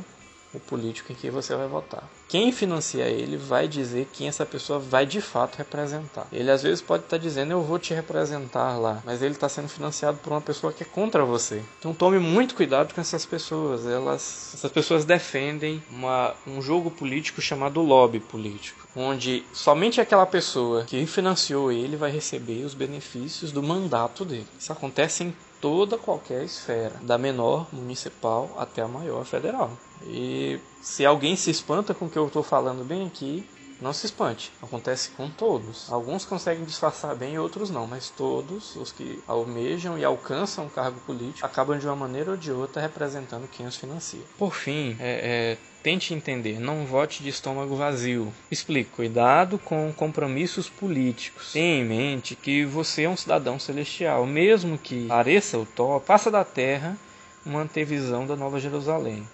o 0.56 0.60
político 0.60 1.12
em 1.12 1.16
que 1.16 1.30
você 1.30 1.56
vai 1.56 1.68
votar. 1.68 2.10
Quem 2.28 2.52
financia 2.52 3.06
ele 3.06 3.38
vai 3.38 3.68
dizer 3.68 4.08
quem 4.12 4.28
essa 4.28 4.46
pessoa 4.46 4.80
vai 4.80 5.06
de 5.06 5.22
fato 5.22 5.58
representar. 5.58 6.28
Ele 6.32 6.50
às 6.50 6.64
vezes 6.64 6.82
pode 6.82 7.04
estar 7.04 7.18
dizendo 7.18 7.52
eu 7.52 7.62
vou 7.62 7.78
te 7.78 7.94
representar 7.94 8.78
lá, 8.78 9.02
mas 9.06 9.22
ele 9.22 9.34
está 9.34 9.48
sendo 9.48 9.68
financiado 9.68 10.18
por 10.18 10.32
uma 10.32 10.42
pessoa 10.42 10.74
que 10.74 10.84
é 10.84 10.86
contra 10.86 11.24
você. 11.24 11.62
Então 11.80 11.94
tome 11.94 12.18
muito 12.20 12.56
cuidado 12.56 12.94
com 12.94 13.02
essas 13.02 13.26
pessoas. 13.26 13.86
Elas, 13.86 14.52
essas 14.54 14.72
pessoas 14.72 15.06
defendem 15.06 15.84
uma, 15.92 16.34
um 16.48 16.62
jogo 16.62 16.90
político 16.90 17.42
chamado 17.42 17.82
lobby 17.82 18.20
político, 18.20 18.88
onde 18.96 19.44
somente 19.54 20.02
aquela 20.02 20.26
pessoa 20.26 20.84
que 20.86 21.06
financiou 21.06 21.72
ele 21.72 21.96
vai 21.96 22.12
receber 22.12 22.64
os 22.64 22.74
benefícios 22.74 23.52
do 23.52 23.62
mandato 23.62 24.26
dele. 24.26 24.48
Isso 24.58 24.72
acontece 24.72 25.24
em 25.24 25.36
toda 25.66 25.98
qualquer 25.98 26.44
esfera, 26.44 26.94
da 27.02 27.18
menor 27.18 27.66
municipal 27.74 28.56
até 28.56 28.84
a 28.84 28.88
maior 28.88 29.26
federal. 29.26 29.72
E 30.04 30.60
se 30.80 31.04
alguém 31.04 31.36
se 31.36 31.50
espanta 31.50 31.92
com 31.92 32.06
o 32.06 32.10
que 32.10 32.20
eu 32.20 32.28
estou 32.28 32.44
falando 32.44 32.86
bem 32.86 33.08
aqui, 33.08 33.50
não 33.82 33.92
se 33.92 34.06
espante, 34.06 34.54
acontece 34.62 35.10
com 35.18 35.28
todos. 35.28 35.92
Alguns 35.92 36.24
conseguem 36.24 36.66
disfarçar 36.66 37.16
bem 37.16 37.40
outros 37.40 37.72
não, 37.72 37.88
mas 37.88 38.12
todos 38.12 38.76
os 38.76 38.92
que 38.92 39.20
almejam 39.28 39.98
e 39.98 40.06
alcançam 40.06 40.68
o 40.68 40.70
cargo 40.70 41.00
político 41.00 41.44
acabam 41.44 41.80
de 41.80 41.88
uma 41.88 41.96
maneira 41.96 42.30
ou 42.30 42.38
de 42.38 42.52
outra 42.52 42.80
representando 42.80 43.50
quem 43.50 43.66
os 43.66 43.76
financia. 43.76 44.22
Por 44.38 44.54
fim, 44.54 44.96
é, 45.00 45.58
é 45.58 45.58
Tente 45.86 46.16
entender, 46.16 46.60
não 46.60 46.84
vote 46.84 47.22
de 47.22 47.30
estômago 47.30 47.76
vazio. 47.76 48.34
Explico, 48.50 48.96
cuidado 48.96 49.60
com 49.60 49.94
compromissos 49.94 50.68
políticos. 50.68 51.54
Tenha 51.54 51.80
em 51.80 51.86
mente 51.86 52.36
que 52.36 52.66
você 52.66 53.04
é 53.04 53.10
um 53.10 53.16
cidadão 53.16 53.60
celestial, 53.60 54.26
mesmo 54.26 54.80
que 54.80 55.06
pareça 55.06 55.60
utó, 55.60 56.00
passa 56.00 56.32
da 56.32 56.44
terra 56.44 56.98
manter 57.46 57.86
visão 57.86 58.26
da 58.26 58.36
Nova 58.36 58.60
Jerusalém. 58.60 59.30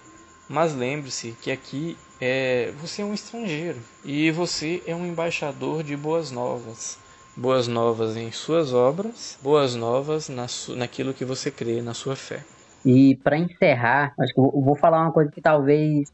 Mas 0.46 0.74
lembre-se 0.74 1.34
que 1.40 1.50
aqui 1.50 1.96
é, 2.20 2.70
você 2.78 3.00
é 3.00 3.04
um 3.06 3.14
estrangeiro 3.14 3.80
e 4.04 4.30
você 4.30 4.82
é 4.86 4.94
um 4.94 5.06
embaixador 5.06 5.82
de 5.82 5.96
boas 5.96 6.30
novas. 6.30 6.98
Boas 7.34 7.66
novas 7.66 8.14
em 8.14 8.30
suas 8.30 8.74
obras, 8.74 9.38
boas 9.40 9.74
novas 9.74 10.28
na, 10.28 10.44
naquilo 10.76 11.14
que 11.14 11.24
você 11.24 11.50
crê, 11.50 11.80
na 11.80 11.94
sua 11.94 12.14
fé. 12.14 12.44
E 12.84 13.16
para 13.22 13.38
encerrar, 13.38 14.12
acho 14.18 14.34
que 14.34 14.40
eu 14.40 14.60
vou 14.60 14.76
falar 14.76 15.02
uma 15.02 15.12
coisa 15.12 15.30
que 15.30 15.40
talvez 15.40 16.10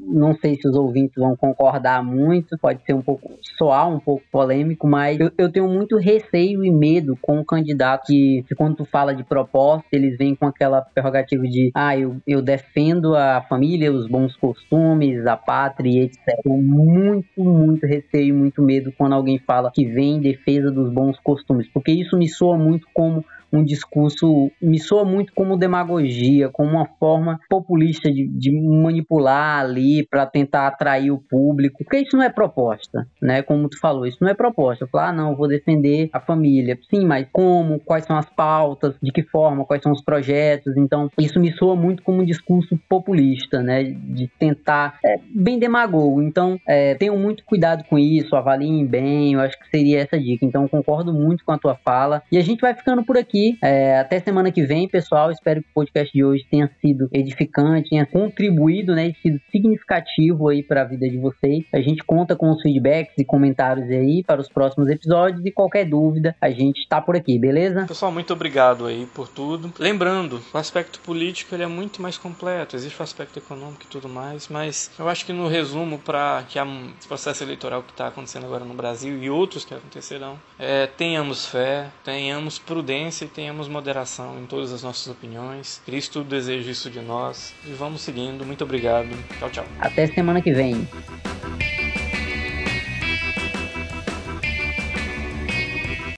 não 0.00 0.34
sei 0.34 0.56
se 0.56 0.66
os 0.66 0.74
ouvintes 0.74 1.14
vão 1.16 1.36
concordar 1.36 2.02
muito, 2.02 2.58
pode 2.58 2.82
ser 2.84 2.94
um 2.94 3.02
pouco 3.02 3.38
soar 3.56 3.88
um 3.88 4.00
pouco 4.00 4.22
polêmico, 4.30 4.86
mas 4.86 5.18
eu, 5.20 5.30
eu 5.36 5.50
tenho 5.50 5.68
muito 5.68 5.96
receio 5.96 6.64
e 6.64 6.70
medo 6.70 7.16
com 7.20 7.38
o 7.38 7.44
candidato 7.44 8.06
que, 8.06 8.44
que, 8.48 8.54
quando 8.54 8.76
tu 8.76 8.84
fala 8.84 9.14
de 9.14 9.22
proposta, 9.22 9.86
eles 9.92 10.16
vêm 10.16 10.34
com 10.34 10.46
aquela 10.46 10.80
prerrogativa 10.80 11.42
de 11.44 11.70
ah, 11.74 11.96
eu, 11.96 12.16
eu 12.26 12.40
defendo 12.40 13.14
a 13.14 13.42
família, 13.42 13.92
os 13.92 14.08
bons 14.08 14.34
costumes, 14.36 15.26
a 15.26 15.36
pátria, 15.36 16.04
etc. 16.04 16.18
Muito, 16.46 17.26
muito 17.36 17.86
receio 17.86 18.28
e 18.28 18.32
muito 18.32 18.62
medo 18.62 18.92
quando 18.96 19.14
alguém 19.14 19.38
fala 19.38 19.70
que 19.72 19.84
vem 19.84 20.16
em 20.16 20.20
defesa 20.20 20.70
dos 20.70 20.92
bons 20.92 21.18
costumes, 21.20 21.68
porque 21.72 21.92
isso 21.92 22.16
me 22.16 22.28
soa 22.28 22.56
muito 22.56 22.86
como 22.94 23.24
um 23.52 23.64
discurso, 23.64 24.50
me 24.60 24.78
soa 24.78 25.04
muito 25.04 25.32
como 25.34 25.56
demagogia, 25.56 26.48
como 26.48 26.70
uma 26.70 26.86
forma 26.98 27.40
populista 27.48 28.10
de, 28.10 28.28
de 28.28 28.52
manipular 28.52 29.60
ali 29.60 30.06
para 30.06 30.26
tentar 30.26 30.66
atrair 30.66 31.10
o 31.10 31.18
público, 31.18 31.78
porque 31.84 31.98
isso 31.98 32.16
não 32.16 32.24
é 32.24 32.28
proposta, 32.28 33.06
né? 33.20 33.42
Como 33.42 33.68
tu 33.68 33.78
falou, 33.78 34.06
isso 34.06 34.18
não 34.20 34.28
é 34.28 34.34
proposta. 34.34 34.86
Falar, 34.86 35.08
ah, 35.08 35.12
não, 35.12 35.36
vou 35.36 35.48
defender 35.48 36.10
a 36.12 36.20
família. 36.20 36.78
Sim, 36.90 37.06
mas 37.06 37.26
como? 37.32 37.80
Quais 37.80 38.04
são 38.04 38.16
as 38.16 38.28
pautas? 38.28 38.94
De 39.02 39.10
que 39.10 39.22
forma? 39.22 39.64
Quais 39.64 39.82
são 39.82 39.92
os 39.92 40.02
projetos? 40.02 40.76
Então, 40.76 41.10
isso 41.18 41.40
me 41.40 41.52
soa 41.52 41.74
muito 41.74 42.02
como 42.02 42.22
um 42.22 42.24
discurso 42.24 42.78
populista, 42.88 43.62
né? 43.62 43.84
De 43.84 44.28
tentar, 44.38 44.98
é, 45.04 45.18
bem 45.34 45.58
demagogo. 45.58 46.22
Então, 46.22 46.58
é, 46.66 46.94
tenham 46.94 47.16
muito 47.16 47.44
cuidado 47.44 47.84
com 47.84 47.98
isso, 47.98 48.36
avaliem 48.36 48.86
bem, 48.86 49.34
eu 49.34 49.40
acho 49.40 49.58
que 49.58 49.68
seria 49.70 50.00
essa 50.00 50.18
dica. 50.18 50.44
Então, 50.44 50.68
concordo 50.68 51.12
muito 51.12 51.44
com 51.44 51.52
a 51.52 51.58
tua 51.58 51.74
fala. 51.74 52.22
E 52.30 52.36
a 52.36 52.42
gente 52.42 52.60
vai 52.60 52.74
ficando 52.74 53.04
por 53.04 53.16
aqui 53.16 53.37
aqui. 53.38 53.58
É, 53.62 53.98
até 53.98 54.20
semana 54.20 54.50
que 54.50 54.62
vem, 54.62 54.88
pessoal. 54.88 55.30
Espero 55.30 55.62
que 55.62 55.68
o 55.68 55.74
podcast 55.74 56.12
de 56.12 56.24
hoje 56.24 56.44
tenha 56.50 56.70
sido 56.80 57.08
edificante, 57.12 57.90
tenha 57.90 58.04
contribuído, 58.04 58.94
né, 58.94 59.12
sido 59.22 59.40
significativo 59.50 60.48
aí 60.48 60.62
para 60.62 60.82
a 60.82 60.84
vida 60.84 61.08
de 61.08 61.16
vocês. 61.18 61.64
A 61.72 61.80
gente 61.80 62.02
conta 62.04 62.34
com 62.34 62.50
os 62.50 62.60
feedbacks 62.60 63.14
e 63.16 63.24
comentários 63.24 63.88
aí 63.90 64.22
para 64.26 64.40
os 64.40 64.48
próximos 64.48 64.88
episódios 64.88 65.44
e 65.44 65.50
qualquer 65.50 65.84
dúvida, 65.84 66.34
a 66.40 66.50
gente 66.50 66.78
está 66.80 67.00
por 67.00 67.16
aqui, 67.16 67.38
beleza? 67.38 67.86
Pessoal, 67.86 68.10
muito 68.10 68.32
obrigado 68.32 68.86
aí 68.86 69.06
por 69.14 69.28
tudo. 69.28 69.72
Lembrando, 69.78 70.42
o 70.52 70.58
aspecto 70.58 71.00
político 71.00 71.54
ele 71.54 71.62
é 71.62 71.66
muito 71.66 72.02
mais 72.02 72.18
completo. 72.18 72.76
Existe 72.76 72.98
o 72.98 73.02
aspecto 73.02 73.38
econômico 73.38 73.82
e 73.84 73.86
tudo 73.86 74.08
mais, 74.08 74.48
mas 74.48 74.90
eu 74.98 75.08
acho 75.08 75.24
que 75.24 75.32
no 75.32 75.48
resumo 75.48 75.98
para 75.98 76.44
que 76.48 76.58
esse 76.58 77.06
processo 77.06 77.44
eleitoral 77.44 77.82
que 77.82 77.92
está 77.92 78.08
acontecendo 78.08 78.46
agora 78.46 78.64
no 78.64 78.74
Brasil 78.74 79.22
e 79.22 79.30
outros 79.30 79.64
que 79.64 79.74
acontecerão, 79.74 80.38
é, 80.58 80.86
tenhamos 80.86 81.46
fé, 81.46 81.88
tenhamos 82.04 82.58
prudência 82.58 83.27
tenhamos 83.28 83.68
moderação 83.68 84.38
em 84.38 84.46
todas 84.46 84.72
as 84.72 84.82
nossas 84.82 85.06
opiniões. 85.08 85.80
Cristo 85.84 86.24
deseja 86.24 86.70
isso 86.70 86.90
de 86.90 87.00
nós 87.00 87.54
e 87.66 87.72
vamos 87.72 88.00
seguindo. 88.02 88.44
Muito 88.44 88.64
obrigado. 88.64 89.08
Tchau, 89.38 89.50
tchau. 89.50 89.64
Até 89.80 90.06
semana 90.06 90.40
que 90.40 90.52
vem. 90.52 90.88